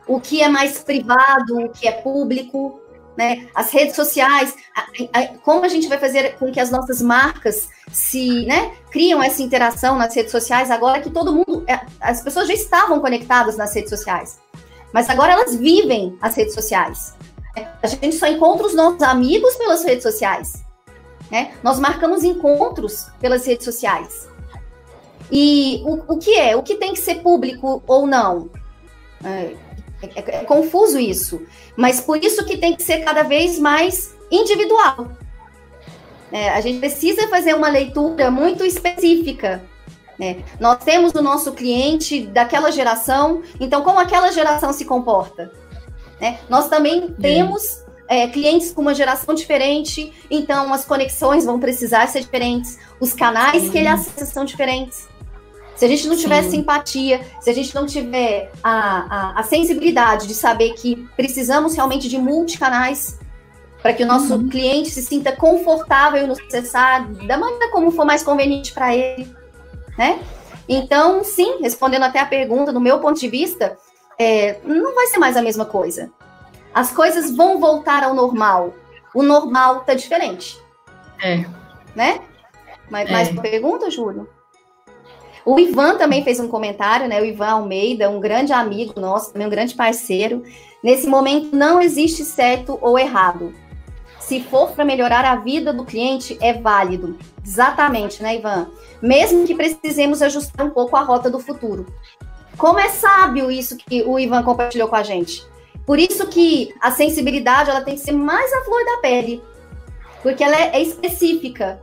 [0.06, 2.80] o que é mais privado, o que é público,
[3.16, 3.48] né?
[3.54, 7.68] As redes sociais, a, a, como a gente vai fazer com que as nossas marcas
[7.92, 12.48] se, né, criam essa interação nas redes sociais agora que todo mundo, é, as pessoas
[12.48, 14.40] já estavam conectadas nas redes sociais,
[14.92, 17.14] mas agora elas vivem as redes sociais.
[17.82, 20.64] A gente só encontra os nossos amigos pelas redes sociais.
[21.30, 21.54] Né?
[21.62, 24.28] Nós marcamos encontros pelas redes sociais.
[25.30, 26.54] E o, o que é?
[26.56, 28.50] O que tem que ser público ou não?
[29.24, 29.54] É,
[30.02, 31.42] é, é confuso isso.
[31.76, 35.08] Mas por isso que tem que ser cada vez mais individual.
[36.30, 39.62] É, a gente precisa fazer uma leitura muito específica.
[40.18, 40.44] Né?
[40.60, 45.52] Nós temos o nosso cliente daquela geração, então como aquela geração se comporta?
[46.22, 46.38] Né?
[46.48, 52.20] Nós também temos é, clientes com uma geração diferente, então as conexões vão precisar ser
[52.20, 53.70] diferentes, os canais Sim.
[53.70, 55.08] que ele acessa são diferentes.
[55.74, 56.50] Se a gente não tiver Sim.
[56.50, 62.08] simpatia, se a gente não tiver a, a, a, sensibilidade de saber que precisamos realmente
[62.08, 63.18] de multicanais
[63.82, 64.48] para que o nosso uhum.
[64.48, 69.28] cliente se sinta confortável no acessar da maneira como for mais conveniente para ele,
[69.98, 70.20] né?
[70.68, 73.76] Então, sim, respondendo até a pergunta, do meu ponto de vista,
[74.22, 76.10] é, não vai ser mais a mesma coisa.
[76.72, 78.72] As coisas vão voltar ao normal.
[79.14, 80.58] O normal tá diferente.
[81.22, 81.44] É.
[81.94, 82.20] Né?
[82.88, 83.12] Mais, é.
[83.12, 84.28] mais uma pergunta, Júlio?
[85.44, 87.20] O Ivan também fez um comentário, né?
[87.20, 90.44] O Ivan Almeida, um grande amigo nosso, também um grande parceiro.
[90.82, 93.52] Nesse momento não existe certo ou errado.
[94.20, 97.18] Se for para melhorar a vida do cliente, é válido.
[97.44, 98.68] Exatamente, né, Ivan?
[99.02, 101.86] Mesmo que precisemos ajustar um pouco a rota do futuro.
[102.56, 105.46] Como é sábio isso que o Ivan compartilhou com a gente.
[105.86, 109.42] Por isso que a sensibilidade ela tem que ser mais a flor da pele,
[110.22, 111.82] porque ela é, é específica.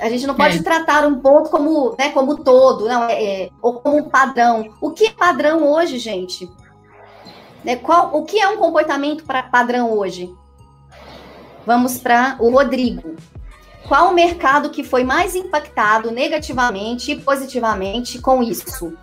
[0.00, 0.62] A gente não pode é.
[0.62, 4.74] tratar um ponto como, né, como todo, não é, é, ou como um padrão.
[4.80, 6.50] O que é padrão hoje, gente?
[7.62, 10.34] Né, qual, o que é um comportamento para padrão hoje?
[11.66, 13.16] Vamos para o Rodrigo.
[13.86, 18.96] Qual o mercado que foi mais impactado negativamente e positivamente com isso?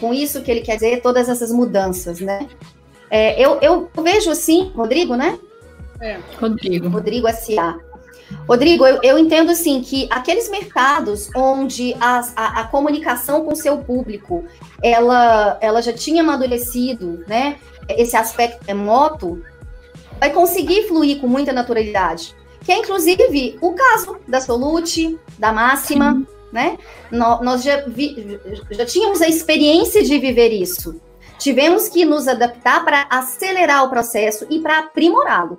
[0.00, 2.48] Com isso que ele quer dizer todas essas mudanças, né?
[3.10, 5.38] É, eu, eu vejo assim, Rodrigo, né?
[6.00, 6.18] É.
[6.40, 6.88] Rodrigo.
[6.88, 7.78] Rodrigo S.A.
[8.48, 13.56] Rodrigo, eu, eu, entendo assim que aqueles mercados onde a, a, a, comunicação com o
[13.56, 14.44] seu público
[14.80, 17.58] ela, ela já tinha amadurecido, né?
[17.88, 19.42] Esse aspecto remoto,
[20.20, 22.34] vai conseguir fluir com muita naturalidade.
[22.64, 26.14] Que é inclusive o caso da Solute, da Máxima.
[26.14, 26.78] Sim né?
[27.10, 28.38] Nós já, vi,
[28.70, 31.00] já tínhamos a experiência de viver isso.
[31.38, 35.58] Tivemos que nos adaptar para acelerar o processo e para aprimorá-lo.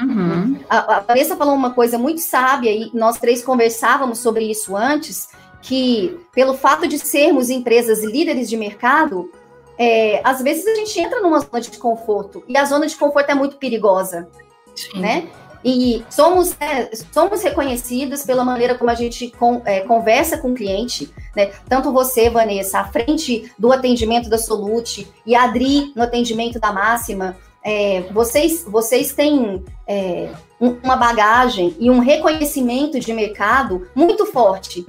[0.00, 0.58] Uhum.
[0.70, 5.28] A, a Vanessa falou uma coisa muito sábia e nós três conversávamos sobre isso antes,
[5.60, 9.30] que pelo fato de sermos empresas líderes de mercado,
[9.78, 13.30] é, às vezes a gente entra numa zona de conforto e a zona de conforto
[13.30, 14.28] é muito perigosa,
[14.74, 15.00] Sim.
[15.00, 15.28] né?
[15.64, 19.32] E somos, é, somos reconhecidas pela maneira como a gente
[19.64, 21.50] é, conversa com o cliente, né?
[21.68, 26.72] Tanto você, Vanessa, à frente do atendimento da Solute e a Adri no atendimento da
[26.72, 34.84] Máxima, é, vocês, vocês têm é, uma bagagem e um reconhecimento de mercado muito forte,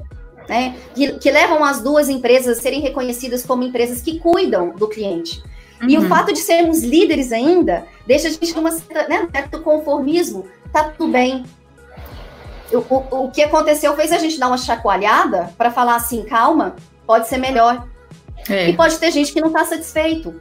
[0.49, 0.76] né?
[0.95, 5.41] Que, que, levam as duas empresas a serem reconhecidas como empresas que cuidam do cliente.
[5.82, 5.89] Uhum.
[5.89, 6.09] E o uhum.
[6.09, 10.45] fato de sermos líderes ainda deixa a gente numa né, certo conformismo.
[10.74, 11.45] Tá tudo bem.
[12.71, 16.76] O, o, o que aconteceu fez a gente dar uma chacoalhada para falar assim, calma,
[17.05, 17.88] pode ser melhor.
[18.49, 18.69] É.
[18.69, 20.34] E pode ter gente que não está satisfeito.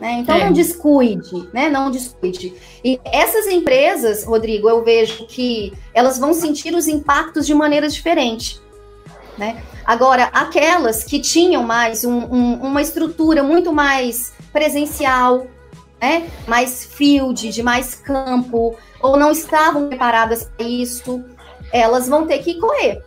[0.00, 0.20] Né?
[0.20, 0.44] Então é.
[0.44, 1.68] não descuide, né?
[1.68, 2.54] Não descuide.
[2.84, 8.60] E essas empresas, Rodrigo, eu vejo que elas vão sentir os impactos de maneira diferente.
[9.36, 9.62] Né?
[9.84, 15.46] Agora, aquelas que tinham mais um, um, uma estrutura muito mais presencial,
[16.00, 16.28] né?
[16.46, 21.24] mais field, de mais campo, ou não estavam preparadas para isso,
[21.72, 23.02] elas vão ter que correr.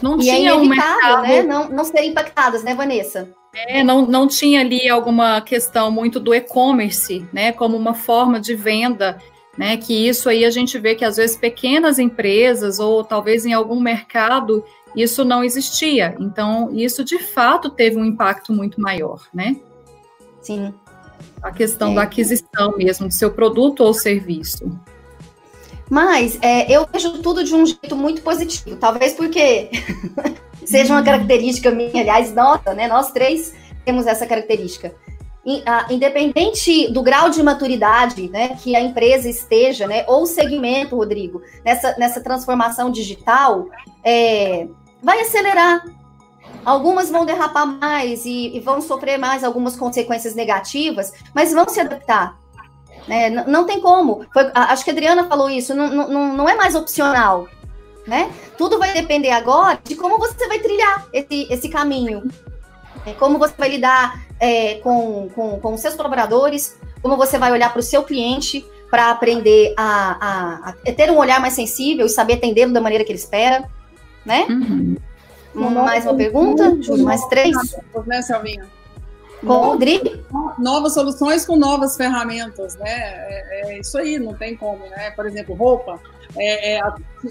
[0.00, 1.22] Não e é tinha é um mercado...
[1.22, 1.42] né?
[1.42, 3.28] Não, não ser impactadas, né, Vanessa?
[3.54, 8.54] É, não, não tinha ali alguma questão muito do e-commerce, né, como uma forma de
[8.54, 9.18] venda,
[9.58, 13.52] né, que isso aí a gente vê que às vezes pequenas empresas ou talvez em
[13.52, 14.64] algum mercado
[14.96, 16.14] isso não existia.
[16.18, 19.56] Então, isso de fato teve um impacto muito maior, né?
[20.40, 20.74] Sim.
[21.42, 21.94] A questão é.
[21.96, 24.70] da aquisição mesmo do seu produto ou serviço.
[25.90, 29.68] Mas é, eu vejo tudo de um jeito muito positivo, talvez porque
[30.64, 32.88] seja uma característica minha, aliás, nossa, né?
[32.88, 33.52] Nós três
[33.84, 34.94] temos essa característica.
[35.90, 41.96] Independente do grau de maturidade né, que a empresa esteja, né, ou segmento, Rodrigo, nessa,
[41.98, 43.66] nessa transformação digital,
[44.04, 44.68] é,
[45.02, 45.84] vai acelerar.
[46.64, 51.80] Algumas vão derrapar mais e, e, vão sofrer mais algumas consequências negativas, mas vão se
[51.80, 52.38] adaptar.
[53.08, 53.30] Né?
[53.30, 54.24] Não, tem como.
[54.32, 57.48] Foi, acho que a Adriana falou isso, não, não, não é mais opcional
[58.06, 58.30] né?
[58.58, 62.22] Tudo vai depender agora de como você vai trilhar esse, esse caminho.
[63.06, 67.72] É, como você vai lidar é, com, com, com seus colaboradores, como você vai olhar
[67.72, 72.10] para o seu cliente para aprender a, a, a, ter um olhar mais sensível e
[72.10, 73.64] saber atendê-lo da maneira que ele espera,
[74.24, 74.46] né?
[74.48, 74.96] Uhum.
[75.54, 76.76] Mais uma pergunta?
[76.80, 77.54] Júlio, mais três?
[78.06, 78.66] Né, Selvinha?
[79.46, 82.84] Com o Novas soluções com novas ferramentas, né?
[82.86, 85.10] É, é, isso aí, não tem como, né?
[85.10, 86.00] Por exemplo, roupa.
[86.36, 86.80] É, é,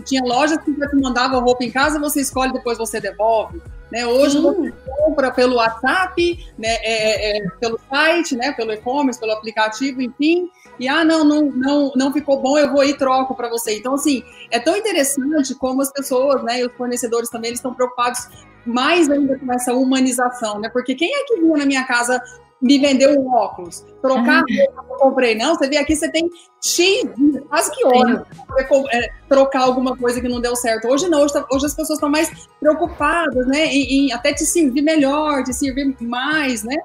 [0.06, 3.62] tinha lojas que você mandava roupa em casa, você escolhe, depois você devolve.
[3.92, 4.06] Né?
[4.06, 4.42] Hoje Sim.
[4.42, 6.76] você compra pelo WhatsApp, né?
[6.82, 8.52] É, é, pelo site, né?
[8.52, 10.50] pelo e-commerce, pelo aplicativo, enfim.
[10.82, 13.78] E ah, não, não, não, não ficou bom, eu vou e troco para você.
[13.78, 17.74] Então, assim, é tão interessante como as pessoas, né, e os fornecedores também, eles estão
[17.74, 18.28] preocupados
[18.66, 20.70] mais ainda com essa humanização, né?
[20.70, 22.22] Porque quem é que vinha na minha casa
[22.62, 24.44] me vendeu um óculos, trocar ah.
[24.50, 25.36] eu comprei.
[25.36, 26.30] Não, você vê aqui, você tem
[26.64, 27.04] X
[27.50, 30.88] quase que hora para é, trocar alguma coisa que não deu certo.
[30.88, 32.30] Hoje não, hoje, tá, hoje as pessoas estão mais
[32.60, 36.76] preocupadas, né, em, em, até te servir melhor, te servir mais, né?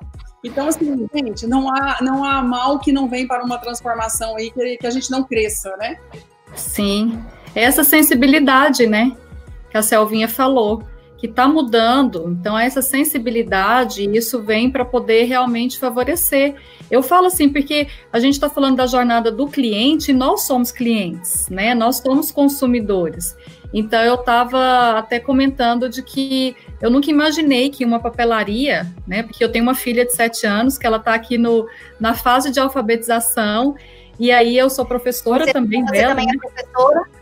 [0.47, 4.51] Então, assim, gente, não há, não há mal que não vem para uma transformação aí
[4.51, 5.99] que, que a gente não cresça, né?
[6.55, 7.19] Sim,
[7.55, 9.17] essa sensibilidade, né,
[9.71, 10.83] que a Selvinha falou
[11.19, 12.27] que está mudando.
[12.39, 16.55] Então, essa sensibilidade, isso vem para poder realmente favorecer.
[16.91, 20.71] Eu falo assim, porque a gente está falando da jornada do cliente e nós somos
[20.71, 21.75] clientes, né?
[21.75, 23.35] Nós somos consumidores.
[23.79, 29.23] Então, eu estava até comentando de que eu nunca imaginei que uma papelaria, né?
[29.23, 31.69] Porque eu tenho uma filha de sete anos que ela está aqui no,
[32.01, 33.77] na fase de alfabetização.
[34.19, 36.15] E aí eu sou professora você, também você dela.
[36.15, 36.39] Você também é né?
[36.41, 37.05] professora?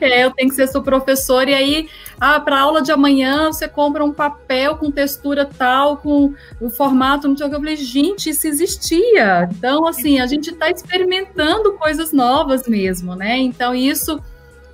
[0.00, 1.88] É, eu tenho que ser seu professor, e aí,
[2.20, 7.28] ah, para aula de amanhã, você compra um papel com textura tal, com o formato,
[7.28, 7.54] não sei o que.
[7.54, 9.48] Eu falei, gente, isso existia.
[9.52, 13.38] Então, assim, a gente está experimentando coisas novas mesmo, né?
[13.38, 14.20] Então, isso.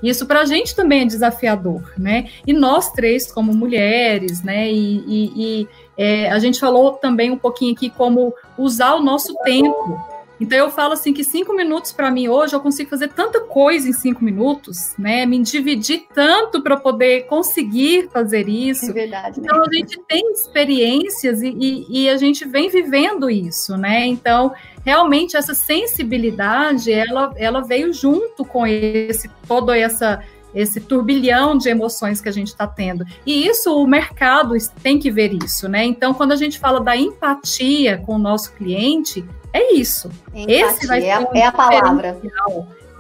[0.03, 2.28] Isso para a gente também é desafiador, né?
[2.47, 4.70] E nós três, como mulheres, né?
[4.70, 9.34] E, e, e é, a gente falou também um pouquinho aqui como usar o nosso
[9.44, 13.41] tempo então eu falo assim que cinco minutos para mim hoje eu consigo fazer tanta
[13.41, 15.24] coisa em cinco minutos, né?
[15.24, 18.91] Me dividir tanto para poder conseguir fazer isso.
[18.91, 19.41] É verdade.
[19.41, 19.47] Né?
[19.47, 24.07] Então a gente tem experiências e, e, e, a gente vem vivendo isso, né?
[24.07, 24.53] Então
[24.84, 30.22] realmente essa sensibilidade ela, ela veio junto com esse toda essa
[30.55, 33.05] esse turbilhão de emoções que a gente está tendo.
[33.26, 35.84] E isso o mercado tem que ver isso, né?
[35.84, 39.22] Então, quando a gente fala da empatia com o nosso cliente,
[39.57, 40.11] é isso.
[40.35, 42.19] Empatia, Esse vai ser é, um é a palavra.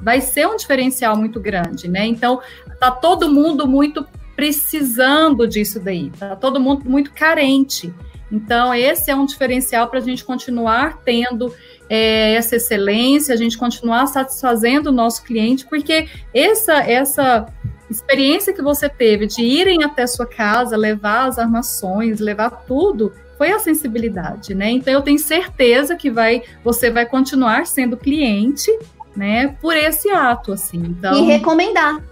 [0.00, 2.06] Vai ser um diferencial muito grande, né?
[2.06, 2.40] Então,
[2.78, 7.92] tá todo mundo muito precisando disso daí, tá todo mundo muito carente.
[8.30, 11.54] Então, esse é um diferencial para a gente continuar tendo
[11.88, 17.46] é, essa excelência, a gente continuar satisfazendo o nosso cliente, porque essa, essa
[17.88, 23.52] experiência que você teve de irem até sua casa, levar as armações, levar tudo, foi
[23.52, 24.70] a sensibilidade, né?
[24.70, 28.70] Então eu tenho certeza que vai, você vai continuar sendo cliente,
[29.14, 29.56] né?
[29.60, 30.78] Por esse ato, assim.
[30.78, 32.02] Então, e recomendar.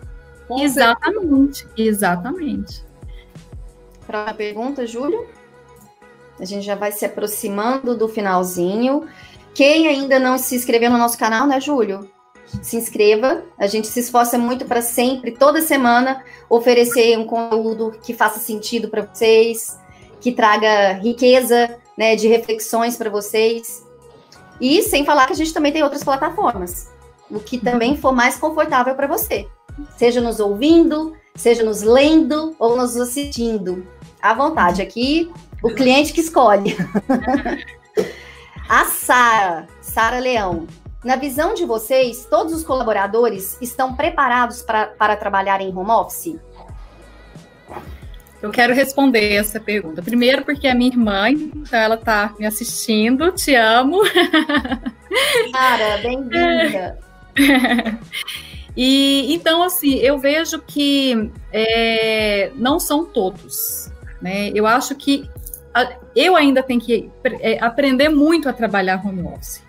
[0.50, 2.84] Exatamente, exatamente.
[4.06, 5.26] Próxima pergunta, Júlio.
[6.38, 9.06] A gente já vai se aproximando do finalzinho.
[9.54, 12.10] Quem ainda não se inscreveu no nosso canal, né, Júlio?
[12.60, 13.44] Se inscreva.
[13.58, 18.88] A gente se esforça muito para sempre, toda semana, oferecer um conteúdo que faça sentido
[18.88, 19.78] para vocês,
[20.24, 23.86] que traga riqueza né, de reflexões para vocês.
[24.58, 26.90] E sem falar que a gente também tem outras plataformas,
[27.30, 29.46] o que também for mais confortável para você.
[29.98, 33.86] Seja nos ouvindo, seja nos lendo ou nos assistindo.
[34.22, 35.30] À vontade, aqui
[35.62, 36.74] o cliente que escolhe.
[38.66, 40.66] a Sara, Sara Leão.
[41.04, 46.40] Na visão de vocês, todos os colaboradores estão preparados pra, para trabalhar em home office?
[48.44, 50.02] Eu quero responder essa pergunta.
[50.02, 53.32] Primeiro, porque é minha irmã, então ela está me assistindo.
[53.32, 54.02] Te amo.
[55.50, 56.98] Cara, bem-vinda.
[58.76, 63.90] e então, assim, eu vejo que é, não são todos.
[64.20, 64.50] Né?
[64.54, 65.26] Eu acho que
[66.14, 69.62] eu ainda tenho que é, aprender muito a trabalhar home office.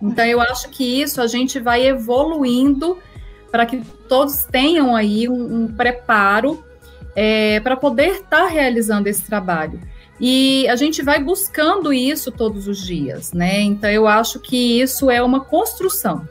[0.00, 2.96] Então, eu acho que isso a gente vai evoluindo
[3.52, 6.64] para que todos tenham aí um, um preparo
[7.14, 9.80] é, para poder estar tá realizando esse trabalho.
[10.20, 13.60] E a gente vai buscando isso todos os dias, né?
[13.60, 16.26] Então eu acho que isso é uma construção.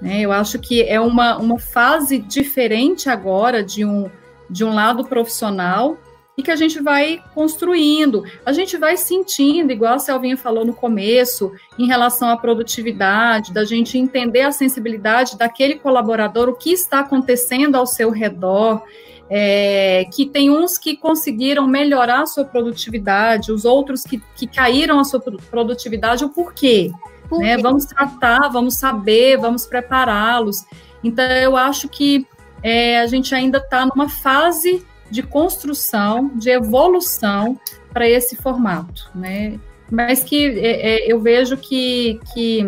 [0.00, 0.20] Né?
[0.20, 4.10] Eu acho que é uma, uma fase diferente agora de um,
[4.48, 5.98] de um lado profissional
[6.36, 10.74] e que a gente vai construindo, a gente vai sentindo, igual a Selvinha falou no
[10.74, 17.00] começo, em relação à produtividade, da gente entender a sensibilidade daquele colaborador, o que está
[17.00, 18.82] acontecendo ao seu redor
[19.30, 25.00] é, que tem uns que conseguiram melhorar a sua produtividade, os outros que, que caíram
[25.00, 26.90] a sua produtividade, o porquê.
[27.28, 27.56] Por né?
[27.56, 30.64] Vamos tratar, vamos saber, vamos prepará-los.
[31.02, 32.26] Então, eu acho que
[32.62, 37.58] é, a gente ainda está numa fase de construção, de evolução
[37.92, 39.58] para esse formato, né?
[39.90, 42.66] Mas que é, é, eu vejo que, que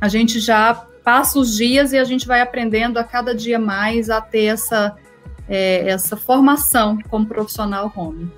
[0.00, 4.10] a gente já passa os dias e a gente vai aprendendo a cada dia mais
[4.10, 4.96] a ter essa
[5.48, 8.30] é, essa formação como profissional home.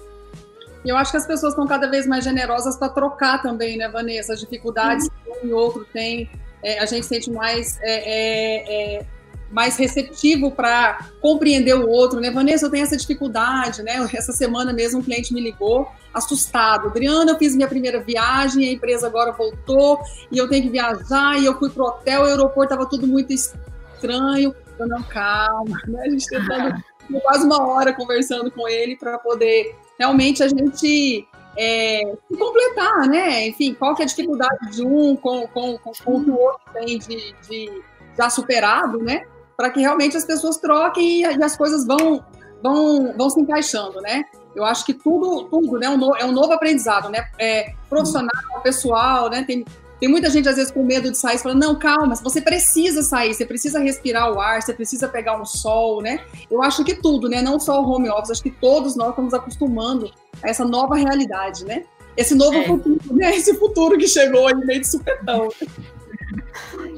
[0.84, 3.88] E eu acho que as pessoas estão cada vez mais generosas para trocar também, né,
[3.88, 4.34] Vanessa?
[4.34, 5.32] As dificuldades uhum.
[5.40, 6.30] que um e outro tem,
[6.62, 9.06] é, a gente sente mais, é, é, é
[9.50, 12.30] mais receptivo para compreender o outro, né?
[12.30, 13.96] Vanessa, eu tenho essa dificuldade, né?
[14.14, 16.88] Essa semana mesmo um cliente me ligou, assustado.
[16.88, 20.00] Adriana, eu fiz minha primeira viagem, a empresa agora voltou
[20.30, 23.32] e eu tenho que viajar e eu fui pro hotel, o aeroporto estava tudo muito
[23.32, 24.54] estranho.
[24.78, 26.02] Eu não, calma, né?
[26.06, 26.82] A gente tentando
[27.22, 31.26] quase uma hora conversando com ele para poder realmente a gente
[31.56, 33.48] é, se completar, né?
[33.48, 36.38] Enfim, qual que é a dificuldade de um com, com, com, com o que o
[36.38, 37.82] outro tem de, de
[38.16, 39.26] já superado, né?
[39.56, 42.22] Para que realmente as pessoas troquem e, e, as coisas vão,
[42.62, 44.24] vão, vão se encaixando, né?
[44.54, 47.26] Eu acho que tudo, tudo né, é um novo aprendizado, né?
[47.38, 49.44] É, profissional, pessoal, né?
[49.44, 49.64] Tem,
[49.98, 53.32] tem muita gente, às vezes, com medo de sair, falando, não, calma, você precisa sair,
[53.32, 56.20] você precisa respirar o ar, você precisa pegar um sol, né?
[56.50, 57.40] Eu acho que tudo, né?
[57.40, 60.10] Não só o home office, acho que todos nós estamos acostumando
[60.42, 61.84] a essa nova realidade, né?
[62.14, 62.64] Esse novo é.
[62.64, 63.34] futuro, né?
[63.34, 65.48] Esse futuro que chegou aí meio de supetão.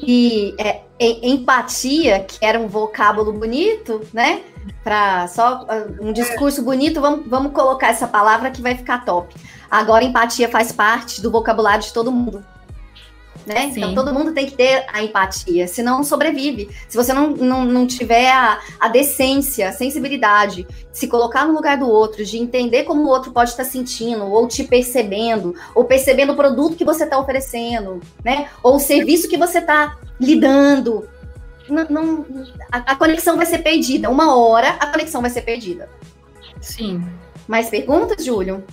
[0.00, 4.42] E é, empatia, que era um vocábulo bonito, né?
[4.82, 9.34] Para só ah, um discurso bonito, vamos, vamos colocar essa palavra que vai ficar top.
[9.70, 12.44] Agora, empatia faz parte do vocabulário de todo mundo
[13.48, 13.64] né?
[13.64, 13.80] Então, Sim.
[13.80, 16.68] Então todo mundo tem que ter a empatia, senão sobrevive.
[16.88, 21.78] Se você não, não, não tiver a, a decência, a sensibilidade, se colocar no lugar
[21.78, 26.32] do outro, de entender como o outro pode estar sentindo, ou te percebendo, ou percebendo
[26.32, 28.48] o produto que você está oferecendo, né?
[28.62, 31.08] Ou o serviço que você está lidando.
[31.68, 32.26] Não, não
[32.70, 34.10] a, a conexão vai ser perdida.
[34.10, 35.88] Uma hora a conexão vai ser perdida.
[36.60, 37.04] Sim.
[37.46, 38.64] Mais perguntas, Júlio?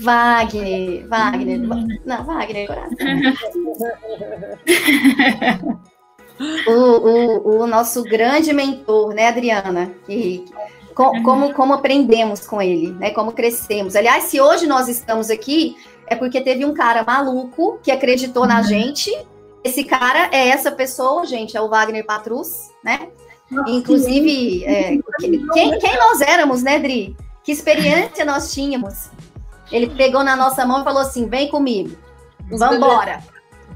[0.00, 1.60] Wagner, Wagner.
[1.60, 1.88] Hum.
[2.04, 2.96] Não, Wagner, coração.
[6.66, 9.92] o, o, o, nosso grande mentor, né, Adriana?
[10.06, 10.44] Que,
[10.94, 13.10] com, como, como aprendemos com ele, né?
[13.10, 13.96] Como crescemos.
[13.96, 15.76] Aliás, se hoje nós estamos aqui,
[16.06, 18.64] é porque teve um cara maluco que acreditou na uhum.
[18.64, 19.10] gente.
[19.62, 23.08] Esse cara é essa pessoa, gente, é o Wagner Patrus, né?
[23.66, 24.98] Inclusive, é,
[25.54, 27.16] quem, quem nós éramos, né, Dri?
[27.42, 29.10] Que experiência nós tínhamos?
[29.70, 31.96] Ele pegou na nossa mão e falou assim: vem comigo,
[32.50, 33.22] vamos embora.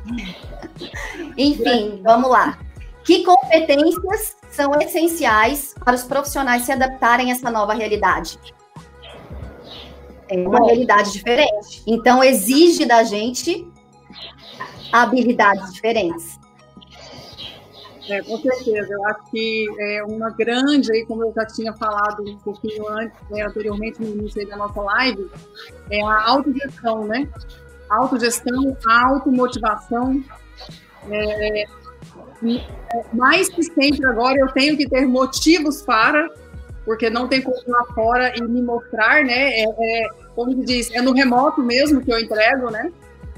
[1.36, 2.58] Enfim, vamos lá.
[3.04, 8.38] Que competências são essenciais para os profissionais se adaptarem a essa nova realidade?
[10.28, 10.66] É uma Bom.
[10.66, 11.82] realidade diferente.
[11.86, 13.66] Então, exige da gente
[14.92, 16.38] habilidades diferentes.
[18.08, 18.92] É, com certeza.
[18.92, 23.16] Eu acho que é uma grande, aí, como eu já tinha falado um pouquinho antes,
[23.30, 25.30] né, anteriormente no início da nossa live,
[25.90, 27.28] é a autogestão, né?
[27.88, 30.22] Autogestão, automotivação.
[31.08, 31.66] É, é,
[33.12, 36.28] mais que sempre agora eu tenho que ter motivos para,
[36.84, 39.60] porque não tem como ir lá fora e me mostrar, né?
[39.60, 42.92] É, é, como se diz, é no remoto mesmo que eu entrego, né?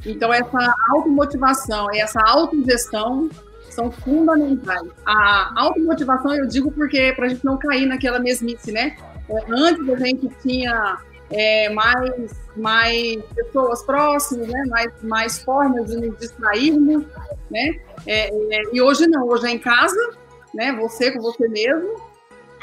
[0.07, 3.31] Então, essa automotivação essa autogestão
[3.75, 4.89] são fundamentais.
[5.05, 8.97] A automotivação, eu digo porque para a gente não cair naquela mesmice, né?
[9.29, 10.99] É, antes a gente tinha
[11.31, 14.65] é, mais, mais pessoas próximas, né?
[14.69, 17.05] mais, mais formas de nos distrairmos,
[17.51, 17.81] né?
[18.07, 20.15] É, é, e hoje não, hoje é em casa,
[20.55, 20.73] né?
[20.81, 21.89] Você com você mesmo.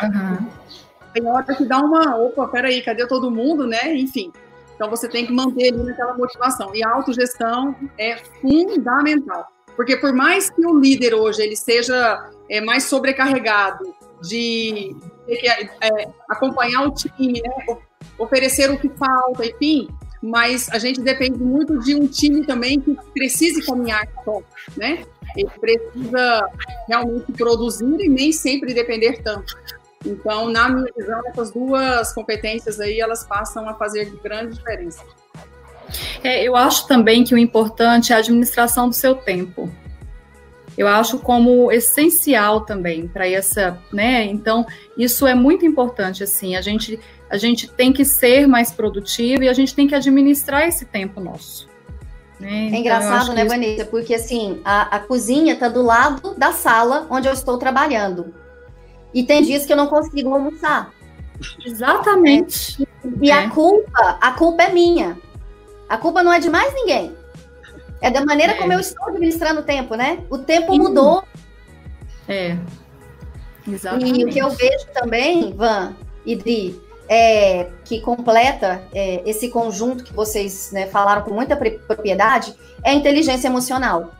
[0.01, 0.47] Uhum.
[1.13, 3.93] Tem hora que dá uma, opa, peraí, cadê todo mundo, né?
[3.95, 4.31] Enfim.
[4.75, 6.73] Então você tem que manter ali naquela motivação.
[6.73, 9.47] E a autogestão é fundamental.
[9.75, 14.95] Porque por mais que o líder hoje ele seja é, mais sobrecarregado de,
[15.27, 17.77] de é, acompanhar o time, né,
[18.17, 19.89] oferecer o que falta, enfim,
[20.21, 24.41] mas a gente depende muito de um time também que precise caminhar só,
[24.77, 25.03] né?
[25.35, 26.49] Ele precisa
[26.87, 29.57] realmente produzir e nem sempre depender tanto.
[30.05, 35.03] Então, na minha visão, essas duas competências aí, elas passam a fazer grande diferença.
[36.23, 39.69] É, eu acho também que o importante é a administração do seu tempo.
[40.77, 44.25] Eu acho como essencial também para essa, né?
[44.25, 44.65] Então,
[44.97, 46.55] isso é muito importante assim.
[46.55, 50.67] A gente a gente tem que ser mais produtivo e a gente tem que administrar
[50.67, 51.65] esse tempo nosso.
[52.37, 52.49] Né?
[52.49, 53.49] É então, engraçado, né, isso...
[53.49, 53.85] Vanessa?
[53.85, 58.33] Porque assim, a, a cozinha está do lado da sala onde eu estou trabalhando.
[59.13, 60.91] E tem dias que eu não consigo almoçar.
[61.65, 62.83] Exatamente.
[62.83, 63.09] É.
[63.21, 63.33] E é.
[63.33, 65.17] a culpa, a culpa é minha.
[65.91, 67.13] A culpa não é de mais ninguém.
[67.99, 68.55] É da maneira é.
[68.55, 70.23] como eu estou administrando o tempo, né?
[70.29, 71.21] O tempo mudou.
[72.29, 72.57] É.
[73.67, 74.21] Exatamente.
[74.21, 75.93] E o que eu vejo também, Van
[76.25, 82.55] e Dri, é, que completa é, esse conjunto que vocês né, falaram com muita propriedade,
[82.85, 84.11] é a inteligência emocional.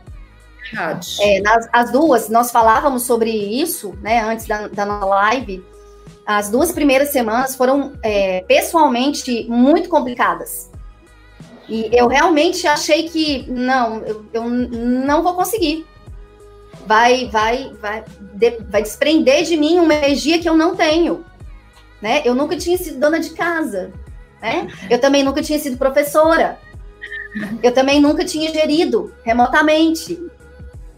[0.62, 1.16] Verdade.
[1.22, 5.64] É, nas, as duas, nós falávamos sobre isso, né, antes da, da live.
[6.26, 10.70] As duas primeiras semanas foram é, pessoalmente muito complicadas.
[11.72, 15.86] E eu realmente achei que não, eu, eu não vou conseguir.
[16.86, 18.04] Vai, vai, vai,
[18.34, 21.24] de, vai desprender de mim uma energia que eu não tenho.
[22.02, 22.20] Né?
[22.26, 23.90] Eu nunca tinha sido dona de casa.
[24.42, 24.68] Né?
[24.90, 26.58] Eu também nunca tinha sido professora.
[27.62, 30.22] Eu também nunca tinha gerido remotamente.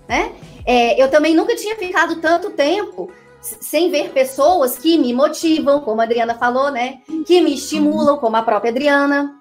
[0.09, 0.33] Né?
[0.67, 6.01] É, eu também nunca tinha ficado tanto tempo sem ver pessoas que me motivam, como
[6.01, 7.01] a Adriana falou, né?
[7.27, 9.39] Que me estimulam, como a própria Adriana.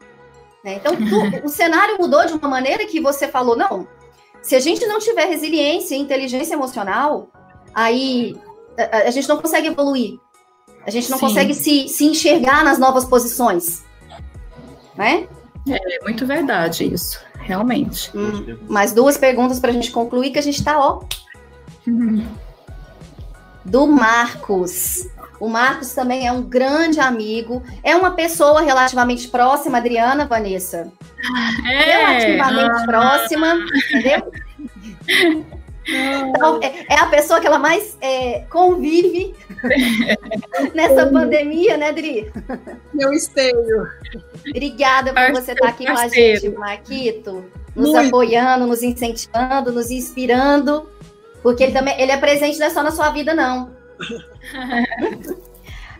[0.64, 0.76] Né?
[0.76, 3.88] Então, tu, o cenário mudou de uma maneira que você falou, não,
[4.42, 7.30] se a gente não tiver resiliência e inteligência emocional,
[7.74, 8.38] aí
[8.78, 10.20] a, a gente não consegue evoluir.
[10.86, 11.28] A gente não Sim.
[11.28, 13.84] consegue se, se enxergar nas novas posições.
[14.96, 15.28] Né?
[15.68, 18.12] É muito verdade isso, realmente.
[18.16, 21.04] Hum, mais duas perguntas para a gente concluir, que a gente está, ó.
[23.64, 25.08] Do Marcos.
[25.44, 30.90] O Marcos também é um grande amigo, é uma pessoa relativamente próxima, Adriana, Vanessa.
[31.70, 31.84] É.
[31.84, 32.86] Relativamente ah.
[32.86, 33.56] próxima,
[33.90, 34.32] entendeu?
[35.86, 39.36] Então, é, é, a pessoa que ela mais é, convive
[40.74, 42.32] nessa pandemia, né, Dri?
[42.98, 43.86] Eu esteio.
[44.48, 47.44] Obrigada por você estar aqui com a gente, Marquito,
[47.76, 48.08] nos Muito.
[48.08, 50.88] apoiando, nos incentivando, nos inspirando,
[51.42, 53.83] porque ele também ele é presente não é só na sua vida, não.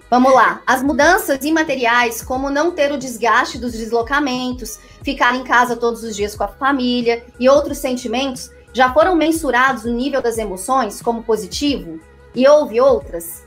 [0.10, 0.62] Vamos lá.
[0.68, 6.16] As mudanças imateriais, como não ter o desgaste dos deslocamentos, ficar em casa todos os
[6.16, 11.24] dias com a família e outros sentimentos, já foram mensurados no nível das emoções como
[11.24, 12.00] positivo?
[12.36, 13.44] E houve outras?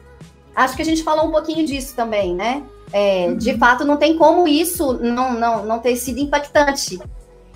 [0.57, 2.63] Acho que a gente falou um pouquinho disso também, né?
[2.93, 3.37] É, uhum.
[3.37, 6.99] De fato, não tem como isso não, não, não ter sido impactante.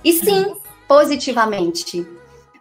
[0.05, 0.55] E sim,
[0.86, 2.07] positivamente.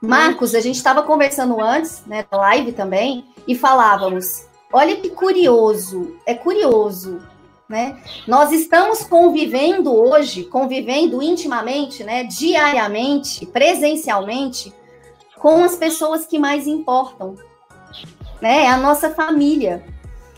[0.02, 6.16] Marcos, a gente estava conversando antes, né, da live também, e falávamos: olha que curioso,
[6.24, 7.20] é curioso,
[7.68, 8.00] né?
[8.28, 14.72] Nós estamos convivendo hoje, convivendo intimamente, né, diariamente, presencialmente,
[15.40, 17.36] com as pessoas que mais importam.
[18.40, 18.66] né?
[18.66, 19.84] É a nossa família,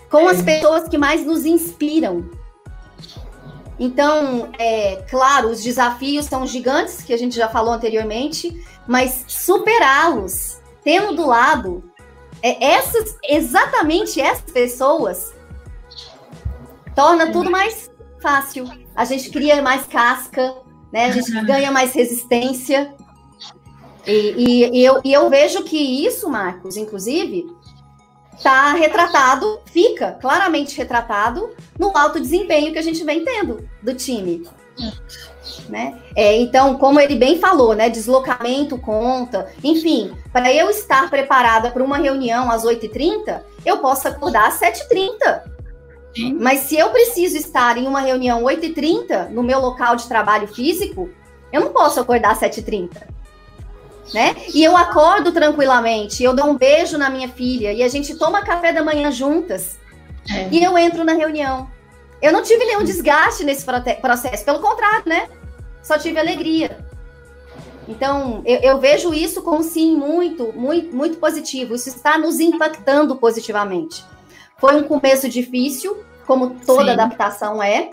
[0.10, 2.30] com as pessoas que mais nos inspiram.
[3.78, 10.60] Então, é claro, os desafios são gigantes, que a gente já falou anteriormente, mas superá-los,
[10.84, 11.91] tendo do lado
[12.42, 15.34] é, essas, exatamente essas pessoas,
[16.96, 17.90] torna tudo mais
[18.22, 18.70] fácil.
[18.96, 20.56] A gente cria mais casca,
[20.92, 21.06] né?
[21.06, 22.94] A gente ganha mais resistência.
[24.06, 27.46] E, e, e, eu, e eu vejo que isso, Marcos, inclusive,
[28.36, 34.44] está retratado, fica claramente retratado no alto desempenho que a gente vem tendo do time.
[35.68, 35.98] Né?
[36.16, 37.90] É, então, como ele bem falou, né?
[37.90, 39.52] Deslocamento conta.
[39.64, 45.42] Enfim, para eu estar preparada para uma reunião às 8h30, eu posso acordar às 7h30.
[46.40, 51.10] Mas se eu preciso estar em uma reunião 8h30 no meu local de trabalho físico,
[51.52, 52.90] eu não posso acordar às 7h30
[54.14, 54.36] né?
[54.54, 58.42] E eu acordo tranquilamente, eu dou um beijo na minha filha e a gente toma
[58.42, 59.80] café da manhã juntas.
[60.30, 60.50] É.
[60.52, 61.70] E eu entro na reunião.
[62.22, 65.30] Eu não tive nenhum desgaste nesse processo, pelo contrário, né?
[65.82, 66.86] Só tive alegria.
[67.88, 71.74] Então, eu, eu, vejo isso como sim muito, muito, muito positivo.
[71.74, 74.06] Isso está nos impactando positivamente.
[74.58, 76.90] Foi um começo difícil, como toda sim.
[76.92, 77.90] adaptação é,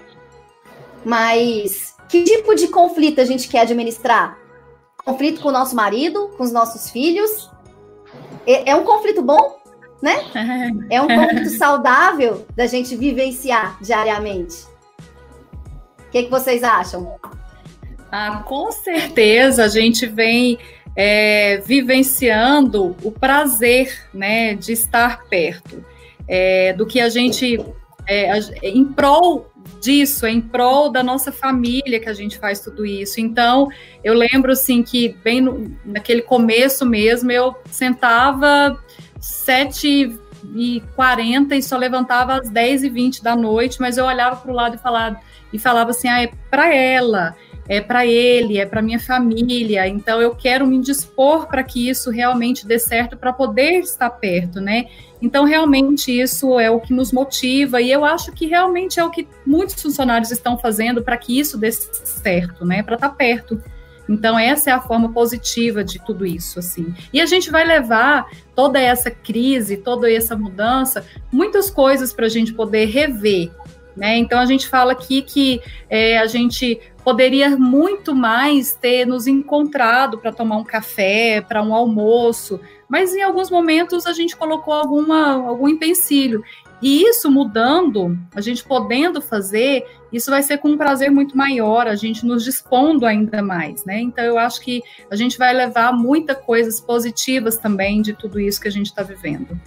[1.04, 4.38] mas que tipo de conflito a gente quer administrar?
[5.08, 7.50] conflito com o nosso marido, com os nossos filhos.
[8.46, 9.57] É, é um conflito bom,
[10.02, 10.16] né?
[10.90, 14.64] É um conflito saudável da gente vivenciar diariamente.
[15.98, 17.14] O que, que vocês acham?
[18.10, 20.58] Ah, com certeza a gente vem
[20.96, 25.84] é, vivenciando o prazer né, de estar perto,
[26.26, 27.58] é, do que a gente,
[28.06, 28.32] é,
[28.62, 29.48] em prol
[29.80, 33.20] disso, é em prol da nossa família que a gente faz tudo isso.
[33.20, 33.68] Então,
[34.02, 38.76] eu lembro assim que bem no, naquele começo mesmo, eu sentava
[39.20, 40.18] sete
[40.54, 44.50] e quarenta e só levantava às dez e vinte da noite, mas eu olhava para
[44.50, 45.20] o lado e falava,
[45.52, 47.34] e falava assim, ah, é para ela,
[47.68, 49.86] é para ele, é para minha família.
[49.86, 54.60] Então eu quero me dispor para que isso realmente dê certo para poder estar perto,
[54.60, 54.86] né?
[55.20, 59.10] Então realmente isso é o que nos motiva e eu acho que realmente é o
[59.10, 62.82] que muitos funcionários estão fazendo para que isso dê certo, né?
[62.82, 63.60] Para estar perto.
[64.08, 66.94] Então essa é a forma positiva de tudo isso, assim.
[67.12, 72.30] E a gente vai levar toda essa crise, toda essa mudança, muitas coisas para a
[72.30, 73.50] gente poder rever,
[73.96, 74.16] né?
[74.16, 80.18] Então a gente fala aqui que é, a gente poderia muito mais ter nos encontrado
[80.18, 85.48] para tomar um café, para um almoço, mas em alguns momentos a gente colocou alguma,
[85.48, 86.42] algum empecilho.
[86.80, 91.86] E isso mudando, a gente podendo fazer, isso vai ser com um prazer muito maior,
[91.86, 94.00] a gente nos dispondo ainda mais, né?
[94.00, 98.60] Então eu acho que a gente vai levar muitas coisas positivas também de tudo isso
[98.60, 99.58] que a gente está vivendo.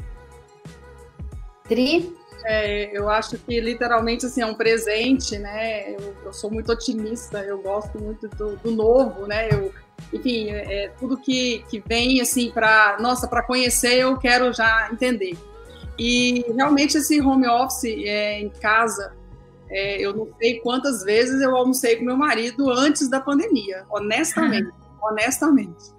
[1.63, 2.11] Tri,
[2.43, 5.93] é, eu acho que literalmente assim, é um presente, né?
[5.93, 9.49] Eu, eu sou muito otimista, eu gosto muito do, do novo, né?
[9.51, 9.71] Eu,
[10.11, 14.89] enfim, é, é, tudo que, que vem assim para nossa para conhecer eu quero já
[14.91, 15.37] entender.
[15.99, 19.13] E realmente esse home office é, em casa,
[19.71, 24.69] é, eu não sei quantas vezes eu almocei com meu marido antes da pandemia, honestamente,
[25.01, 25.91] honestamente.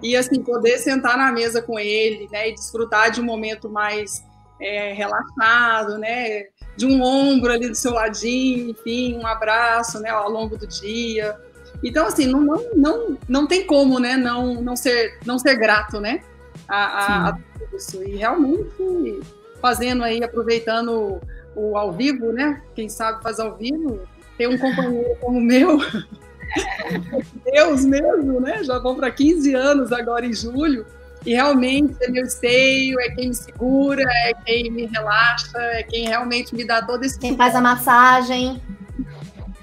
[0.00, 4.24] E assim poder sentar na mesa com ele, né, e desfrutar de um momento mais
[4.60, 6.44] é, relaxado, né?
[6.76, 10.10] De um ombro ali do seu ladinho, enfim, um abraço, né?
[10.10, 11.36] Ao longo do dia.
[11.82, 14.16] Então, assim, não, não, não, não tem como, né?
[14.16, 16.22] Não, não, ser, não ser grato, né?
[16.68, 18.02] A, a, a tudo isso.
[18.04, 19.20] E realmente
[19.60, 21.20] fazendo aí, aproveitando
[21.58, 22.62] o ao vivo, né?
[22.74, 24.00] Quem sabe faz ao vivo,
[24.36, 25.78] ter um companheiro como o meu.
[27.52, 28.62] Deus mesmo, né?
[28.62, 30.86] Já vão para 15 anos agora em julho.
[31.26, 36.06] E realmente é meu esteio, é quem me segura, é quem me relaxa, é quem
[36.06, 37.18] realmente me dá todo esse.
[37.18, 38.62] Quem faz a massagem.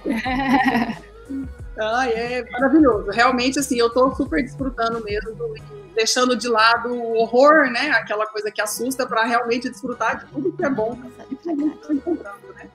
[1.79, 3.09] ah, é maravilhoso.
[3.09, 5.33] Realmente, assim, eu estou super desfrutando mesmo,
[5.95, 7.91] deixando de lado o horror, né?
[7.91, 10.97] Aquela coisa que assusta, para realmente desfrutar de tudo que é bom
[11.31, 12.69] está encontrando, né?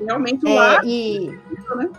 [0.00, 1.38] Realmente o é, e...
[1.76, 1.90] né?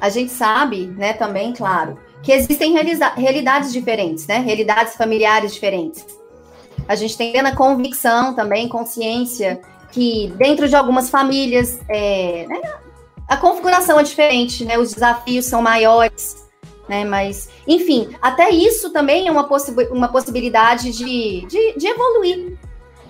[0.00, 2.74] A gente sabe, né, também, claro, que existem
[3.16, 4.38] realidades diferentes, né?
[4.38, 6.06] Realidades familiares diferentes.
[6.86, 9.60] A gente tem plena convicção também, consciência,
[9.90, 12.60] que dentro de algumas famílias é, né,
[13.26, 14.78] a configuração é diferente, né?
[14.78, 16.45] Os desafios são maiores,
[16.88, 17.04] né?
[17.04, 22.56] Mas, enfim, até isso também é uma, possi uma possibilidade de, de, de evoluir.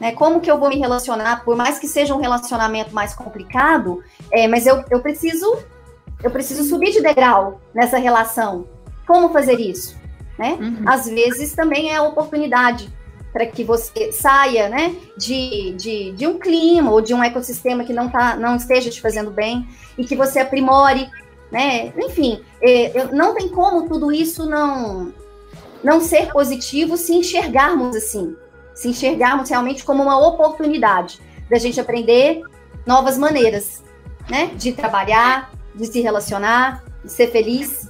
[0.00, 0.12] Né?
[0.12, 4.46] Como que eu vou me relacionar, por mais que seja um relacionamento mais complicado, é,
[4.46, 5.58] mas eu, eu preciso
[6.22, 8.66] eu preciso subir de degrau nessa relação,
[9.06, 9.96] como fazer isso?
[10.38, 10.56] Né?
[10.60, 10.82] Uhum.
[10.86, 12.92] Às vezes também é a oportunidade
[13.32, 17.92] para que você saia né, de, de, de, um clima ou de um ecossistema que
[17.92, 19.68] não, tá, não esteja te fazendo bem
[19.98, 21.08] e que você aprimore.
[21.50, 21.92] Né?
[21.96, 25.12] Enfim, é, não tem como tudo isso não,
[25.82, 28.36] não ser positivo se enxergarmos assim,
[28.74, 32.42] se enxergarmos realmente como uma oportunidade da gente aprender
[32.84, 33.84] novas maneiras
[34.28, 37.88] né, de trabalhar, de se relacionar, de ser feliz.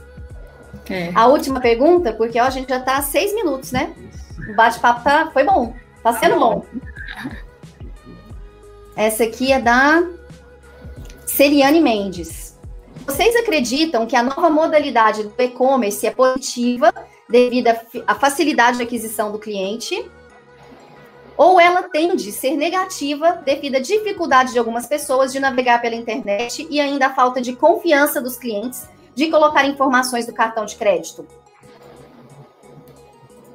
[0.89, 1.11] É.
[1.15, 3.95] A última pergunta, porque ó, a gente já está seis minutos, né?
[4.51, 6.65] O bate-papo tá, foi bom, tá sendo bom.
[8.95, 10.07] Essa aqui é da
[11.27, 12.46] Celiane Mendes.
[13.07, 16.93] Vocês acreditam que a nova modalidade do e-commerce é positiva
[17.29, 17.69] devido
[18.07, 20.11] à facilidade de aquisição do cliente?
[21.37, 25.95] Ou ela tende a ser negativa devido à dificuldade de algumas pessoas de navegar pela
[25.95, 30.77] internet e ainda a falta de confiança dos clientes de colocar informações do cartão de
[30.77, 31.27] crédito?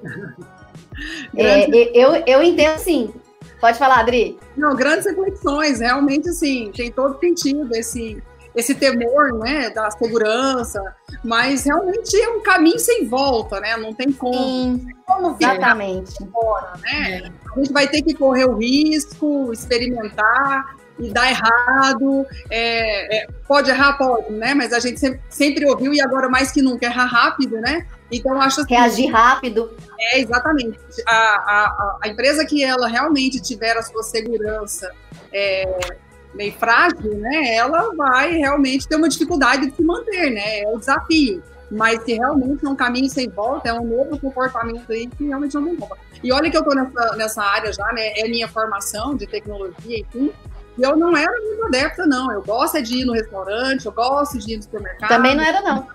[1.36, 3.12] É, eu, eu entendo sim.
[3.60, 4.38] Pode falar, Adri.
[4.56, 8.22] Não, grandes reflexões, realmente, assim, tem todo sentido esse,
[8.56, 10.82] esse temor, né, da segurança,
[11.24, 14.34] mas realmente é um caminho sem volta, né, não tem como.
[14.34, 16.14] Sim, tem como exatamente.
[16.32, 17.22] Fora, né?
[17.24, 17.32] É.
[17.52, 22.26] A gente vai ter que correr o risco, experimentar, e dá errado.
[22.50, 24.54] É, é, pode errar, pode, né?
[24.54, 27.86] Mas a gente sempre, sempre, ouviu e agora mais que nunca errar rápido, né?
[28.12, 29.76] Então acho assim, reagir rápido.
[30.00, 30.78] É exatamente.
[31.08, 34.92] A, a, a empresa que ela realmente tiver a sua segurança
[35.34, 35.98] é,
[36.34, 37.56] meio frágil, né?
[37.56, 40.60] Ela vai realmente ter uma dificuldade de se manter, né?
[40.60, 41.44] É o desafio.
[41.70, 45.56] Mas que realmente é um caminho sem volta, é um novo comportamento aí que realmente
[45.56, 45.96] não tem como.
[46.24, 48.12] E olha que eu estou nessa, nessa área já, né?
[48.18, 50.32] É minha formação de tecnologia, enfim.
[50.78, 52.32] E eu não era muito adepta, não.
[52.32, 55.10] Eu gosto de ir no restaurante, eu gosto de ir no supermercado.
[55.10, 55.88] Também não era, não.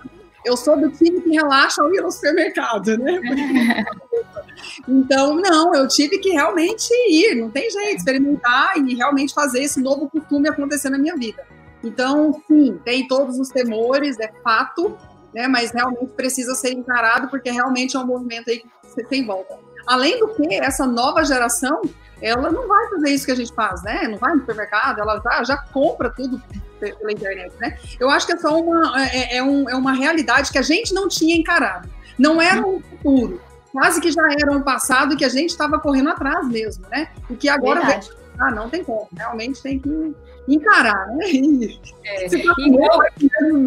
[0.46, 3.20] Eu sou do time que relaxa ao ir ao supermercado, né?
[4.88, 9.80] então, não, eu tive que realmente ir, não tem jeito, experimentar e realmente fazer esse
[9.80, 11.44] novo costume acontecer na minha vida.
[11.82, 14.96] Então, sim, tem todos os temores, é fato,
[15.34, 15.48] né?
[15.48, 19.58] Mas realmente precisa ser encarado, porque realmente é um movimento aí que você tem volta.
[19.86, 21.82] Além do que, essa nova geração
[22.20, 24.08] ela não vai fazer isso que a gente faz, né?
[24.08, 26.40] Não vai no supermercado, ela já, já compra tudo
[26.78, 27.78] pela internet, né?
[27.98, 30.62] Eu acho que é só uma, é, é, é, um, é uma realidade que a
[30.62, 31.88] gente não tinha encarado.
[32.18, 33.40] Não era um futuro,
[33.72, 37.08] quase que já era um passado que a gente estava correndo atrás mesmo, né?
[37.28, 38.00] E que agora vem,
[38.38, 40.14] ah, não tem como, realmente tem que
[40.48, 41.30] encarar, né?
[41.30, 43.02] E, é, se igual,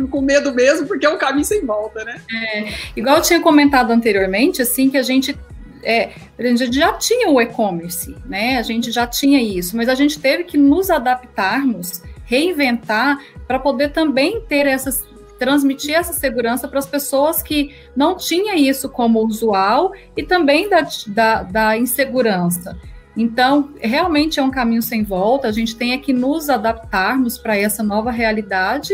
[0.09, 2.21] com medo mesmo, porque é um caminho sem volta, né?
[2.31, 5.37] É, igual eu tinha comentado anteriormente, assim, que a gente
[5.83, 8.57] é, a gente já tinha o e-commerce, né?
[8.57, 13.89] A gente já tinha isso, mas a gente teve que nos adaptarmos, reinventar para poder
[13.89, 15.03] também ter essas
[15.39, 20.85] transmitir essa segurança para as pessoas que não tinham isso como usual e também da,
[21.07, 22.77] da, da insegurança.
[23.15, 27.81] Então, realmente é um caminho sem volta, a gente tem que nos adaptarmos para essa
[27.81, 28.93] nova realidade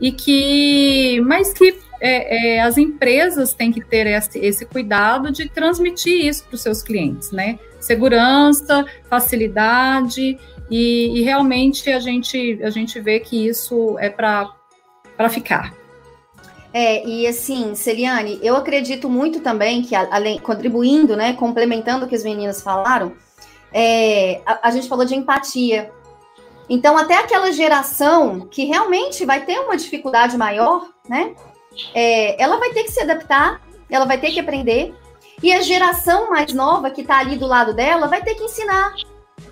[0.00, 5.48] e que, mas que é, é, as empresas têm que ter esse, esse cuidado de
[5.48, 7.58] transmitir isso para os seus clientes, né?
[7.80, 10.38] Segurança, facilidade,
[10.74, 15.74] e, e, realmente a gente, a gente vê que isso é para ficar.
[16.72, 22.16] É, e assim, Celiane, eu acredito muito também que, além, contribuindo, né, complementando o que
[22.16, 23.12] as meninas falaram,
[23.72, 25.92] é, a, a gente falou de empatia.
[26.68, 31.34] Então, até aquela geração que realmente vai ter uma dificuldade maior, né?
[31.94, 33.60] é, ela vai ter que se adaptar,
[33.90, 34.94] ela vai ter que aprender.
[35.42, 38.94] E a geração mais nova que está ali do lado dela vai ter que ensinar,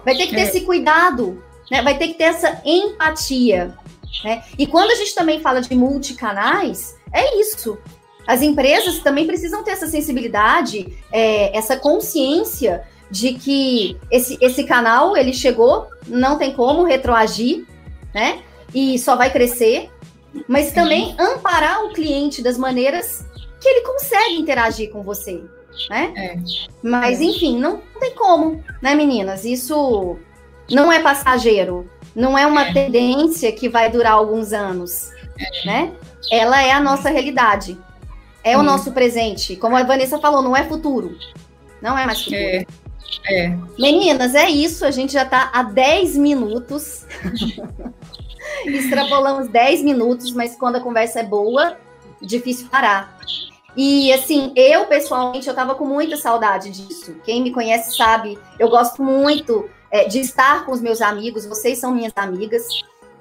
[0.04, 0.44] vai ter que ter é.
[0.44, 1.82] esse cuidado, né?
[1.82, 3.76] vai ter que ter essa empatia.
[4.24, 4.44] Né?
[4.58, 7.78] E quando a gente também fala de multicanais, é isso.
[8.26, 15.16] As empresas também precisam ter essa sensibilidade, é, essa consciência de que esse, esse canal
[15.16, 17.66] ele chegou, não tem como retroagir,
[18.14, 18.42] né?
[18.74, 19.90] E só vai crescer
[20.48, 23.24] mas também amparar o cliente das maneiras
[23.60, 25.42] que ele consegue interagir com você,
[25.88, 26.12] né?
[26.16, 26.38] É.
[26.82, 27.24] Mas é.
[27.24, 29.44] enfim, não tem como, né, meninas?
[29.44, 30.16] Isso
[30.70, 32.72] não é passageiro, não é uma é.
[32.72, 35.66] tendência que vai durar alguns anos, é.
[35.66, 35.92] né?
[36.30, 37.78] Ela é a nossa realidade,
[38.44, 39.56] é o nosso presente.
[39.56, 41.16] Como a Vanessa falou, não é futuro,
[41.80, 42.36] não é mais futuro.
[42.36, 42.66] É.
[43.28, 43.56] É.
[43.78, 44.84] Meninas, é isso.
[44.84, 47.06] A gente já está há 10 minutos.
[48.66, 51.76] Extrapolamos 10 minutos, mas quando a conversa é boa,
[52.20, 53.18] difícil parar.
[53.76, 57.16] E assim, eu pessoalmente eu tava com muita saudade disso.
[57.24, 61.78] Quem me conhece sabe, eu gosto muito é, de estar com os meus amigos, vocês
[61.78, 62.66] são minhas amigas,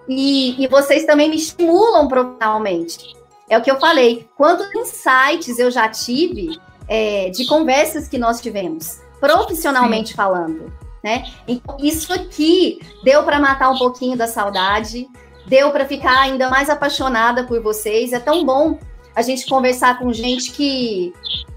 [0.07, 3.15] e, e vocês também me estimulam profissionalmente.
[3.49, 4.27] É o que eu falei.
[4.35, 8.99] Quantos insights eu já tive é, de conversas que nós tivemos.
[9.19, 10.15] profissionalmente Sim.
[10.15, 10.73] falando,
[11.03, 11.31] né?
[11.47, 15.07] Então, isso aqui deu para matar um pouquinho da saudade,
[15.45, 18.13] deu para ficar ainda mais apaixonada por vocês.
[18.13, 18.79] É tão bom
[19.15, 21.13] a gente conversar com gente que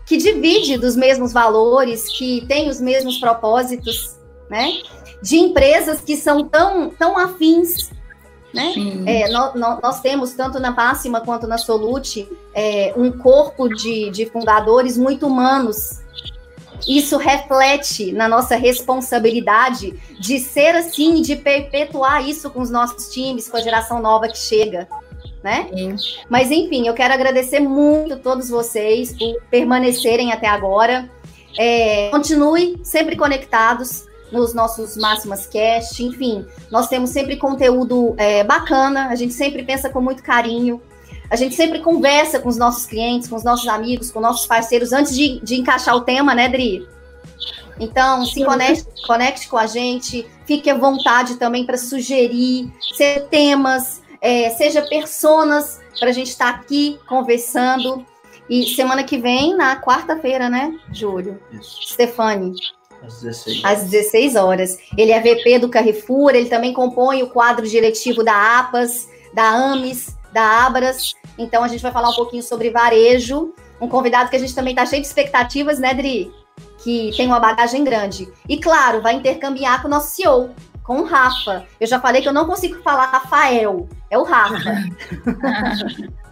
[0.06, 4.16] que divide dos mesmos valores, que tem os mesmos propósitos,
[4.50, 4.82] né?
[5.22, 7.90] De empresas que são tão, tão afins,
[8.52, 8.72] né?
[9.06, 14.26] É, nós, nós, temos, tanto na Pássima quanto na Solute, é, um corpo de, de
[14.26, 16.02] fundadores muito humanos.
[16.86, 23.48] Isso reflete na nossa responsabilidade de ser assim, de perpetuar isso com os nossos times,
[23.48, 24.86] com a geração nova que chega
[25.44, 25.68] né?
[25.72, 25.96] Sim.
[26.28, 31.08] Mas enfim, eu quero agradecer muito a todos vocês por permanecerem até agora.
[31.58, 39.08] É, continue sempre conectados nos nossos Máximas Cast, enfim, nós temos sempre conteúdo é, bacana,
[39.08, 40.82] a gente sempre pensa com muito carinho,
[41.30, 44.92] a gente sempre conversa com os nossos clientes, com os nossos amigos, com nossos parceiros,
[44.92, 46.88] antes de, de encaixar o tema, né, Dri?
[47.78, 52.72] Então, se conecte, conecte com a gente, fique à vontade também para sugerir
[53.30, 58.04] temas, é, seja personas, para a gente estar tá aqui conversando.
[58.48, 61.38] E semana que vem, na quarta-feira, né, Júlio?
[61.52, 61.92] Isso.
[61.92, 62.54] Stefani.
[63.02, 63.64] Às 16.
[63.64, 64.78] Às 16 horas.
[64.96, 70.16] Ele é VP do Carrefour, ele também compõe o quadro diretivo da APAS, da AMES,
[70.32, 71.12] da Abras.
[71.36, 73.52] Então a gente vai falar um pouquinho sobre varejo.
[73.78, 76.32] Um convidado que a gente também está cheio de expectativas, né, Dri?
[76.78, 78.32] Que tem uma bagagem grande.
[78.48, 80.50] E claro, vai intercambiar com o nosso CEO,
[80.84, 81.66] com o Rafa.
[81.80, 84.84] Eu já falei que eu não consigo falar Rafael, é o Rafa.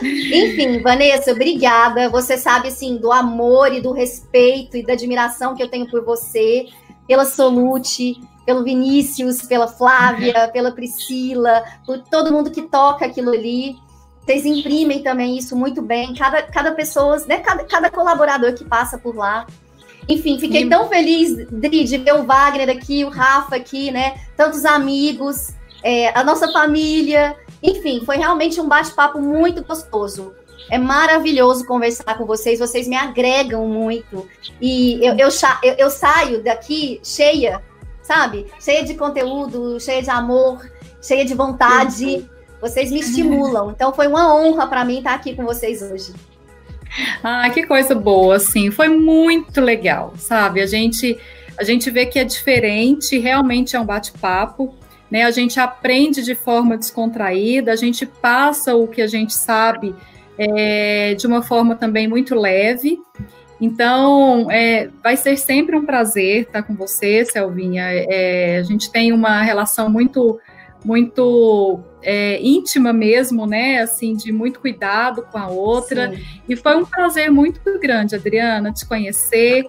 [0.00, 2.08] Enfim, Vanessa, obrigada.
[2.08, 6.04] Você sabe, assim, do amor e do respeito e da admiração que eu tenho por
[6.04, 6.66] você,
[7.06, 13.76] pela Solute, pelo Vinícius, pela Flávia, pela Priscila, por todo mundo que toca aquilo ali.
[14.24, 16.14] Vocês imprimem também isso muito bem.
[16.14, 19.44] Cada, cada pessoa, né, cada, cada colaborador que passa por lá
[20.08, 24.20] enfim, fiquei tão feliz, Dri, de ver o Wagner aqui, o Rafa aqui, né?
[24.36, 25.50] Tantos amigos,
[25.82, 27.36] é, a nossa família.
[27.62, 30.34] Enfim, foi realmente um bate-papo muito gostoso.
[30.70, 34.26] É maravilhoso conversar com vocês, vocês me agregam muito.
[34.60, 35.28] E eu, eu,
[35.62, 37.62] eu, eu saio daqui cheia,
[38.02, 38.46] sabe?
[38.60, 40.60] Cheia de conteúdo, cheia de amor,
[41.00, 42.28] cheia de vontade.
[42.60, 43.70] Vocês me estimulam.
[43.70, 46.12] Então foi uma honra para mim estar aqui com vocês hoje.
[47.22, 50.60] Ah, que coisa boa, assim, foi muito legal, sabe?
[50.60, 51.18] A gente
[51.58, 54.74] a gente vê que é diferente, realmente é um bate-papo,
[55.10, 55.24] né?
[55.24, 59.94] A gente aprende de forma descontraída, a gente passa o que a gente sabe
[60.38, 62.98] é, de uma forma também muito leve.
[63.60, 67.84] Então, é, vai ser sempre um prazer estar com você, Selvinha.
[67.86, 70.40] É, a gente tem uma relação muito
[70.84, 73.80] muito é, íntima mesmo, né?
[73.80, 76.10] Assim, de muito cuidado com a outra.
[76.10, 76.22] Sim.
[76.48, 79.64] E foi um prazer muito grande, Adriana, te conhecer.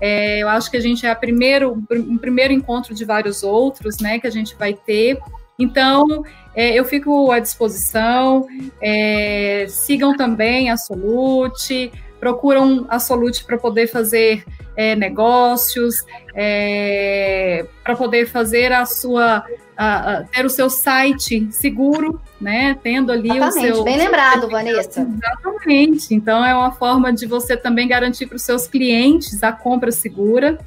[0.00, 3.98] É, eu acho que a gente é a primeiro, um primeiro encontro de vários outros,
[3.98, 4.18] né?
[4.18, 5.18] Que a gente vai ter.
[5.58, 6.24] Então,
[6.54, 8.46] é, eu fico à disposição.
[8.82, 14.44] É, sigam também a Solute, procuram a Solute para poder fazer
[14.76, 15.96] é, negócios,
[16.34, 19.44] é, para poder fazer a sua
[19.80, 22.78] a, a, ter o seu site seguro, né?
[22.82, 23.84] Tendo ali Exatamente, o seu.
[23.84, 25.00] Bem lembrado, Vanessa.
[25.00, 26.14] Exatamente.
[26.14, 30.58] Então é uma forma de você também garantir para os seus clientes a compra segura.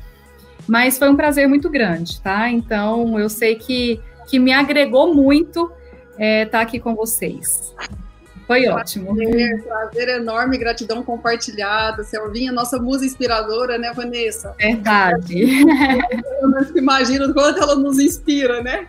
[0.68, 2.49] Mas foi um prazer muito grande, tá?
[2.49, 5.72] Então eu sei que, que me agregou muito
[6.14, 7.72] estar é, tá aqui com vocês.
[8.48, 9.15] Foi ótimo.
[9.15, 12.03] Prazer, prazer enorme, gratidão compartilhada.
[12.03, 14.56] Selvinha, nossa musa inspiradora, né, Vanessa?
[14.57, 15.61] Verdade.
[16.41, 18.88] Eu não imagino quanto ela nos inspira, né?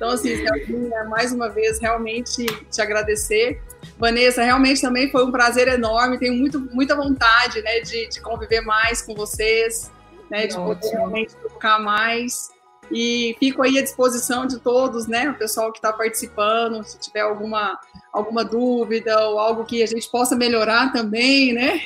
[0.00, 3.60] Então, assim, Selvinha, mais uma vez, realmente te agradecer.
[3.98, 6.18] Vanessa, realmente também foi um prazer enorme.
[6.18, 9.92] Tenho muito, muita vontade né, de, de conviver mais com vocês,
[10.30, 12.48] né, de poder realmente tocar mais.
[12.90, 15.28] E fico aí à disposição de todos, né?
[15.28, 17.78] O pessoal que está participando, se tiver alguma,
[18.10, 21.82] alguma dúvida ou algo que a gente possa melhorar também, né?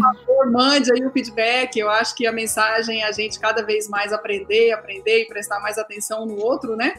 [0.00, 1.78] Por favor, mande aí o feedback.
[1.78, 5.60] Eu acho que a mensagem é a gente cada vez mais aprender, aprender e prestar
[5.60, 6.92] mais atenção no outro, né?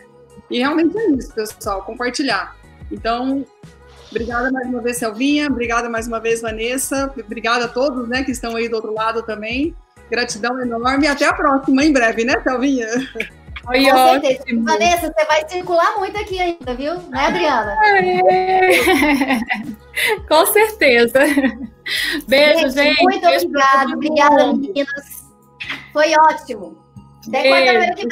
[0.50, 2.56] E realmente é isso, pessoal, compartilhar.
[2.92, 3.46] Então,
[4.10, 5.48] obrigada mais uma vez, Selvinha.
[5.48, 7.14] Obrigada mais uma vez, Vanessa.
[7.18, 9.76] Obrigada a todos, né, que estão aí do outro lado também.
[10.10, 12.88] Gratidão enorme e até a próxima, em breve, né, Selvinha?
[13.68, 14.26] Foi Com ótimo.
[14.26, 14.64] certeza.
[14.64, 16.96] Vanessa, você vai circular muito aqui ainda, viu?
[17.10, 17.76] Né, Adriana?
[17.84, 19.40] É.
[20.30, 21.20] Com certeza.
[22.30, 22.74] Beijo, gente.
[22.74, 23.04] gente.
[23.04, 23.94] Muito obrigada.
[23.94, 25.28] Obrigada, meninas.
[25.92, 26.78] Foi ótimo.
[27.28, 28.08] Até quarta-feira que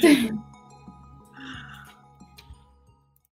[0.00, 0.43] vem.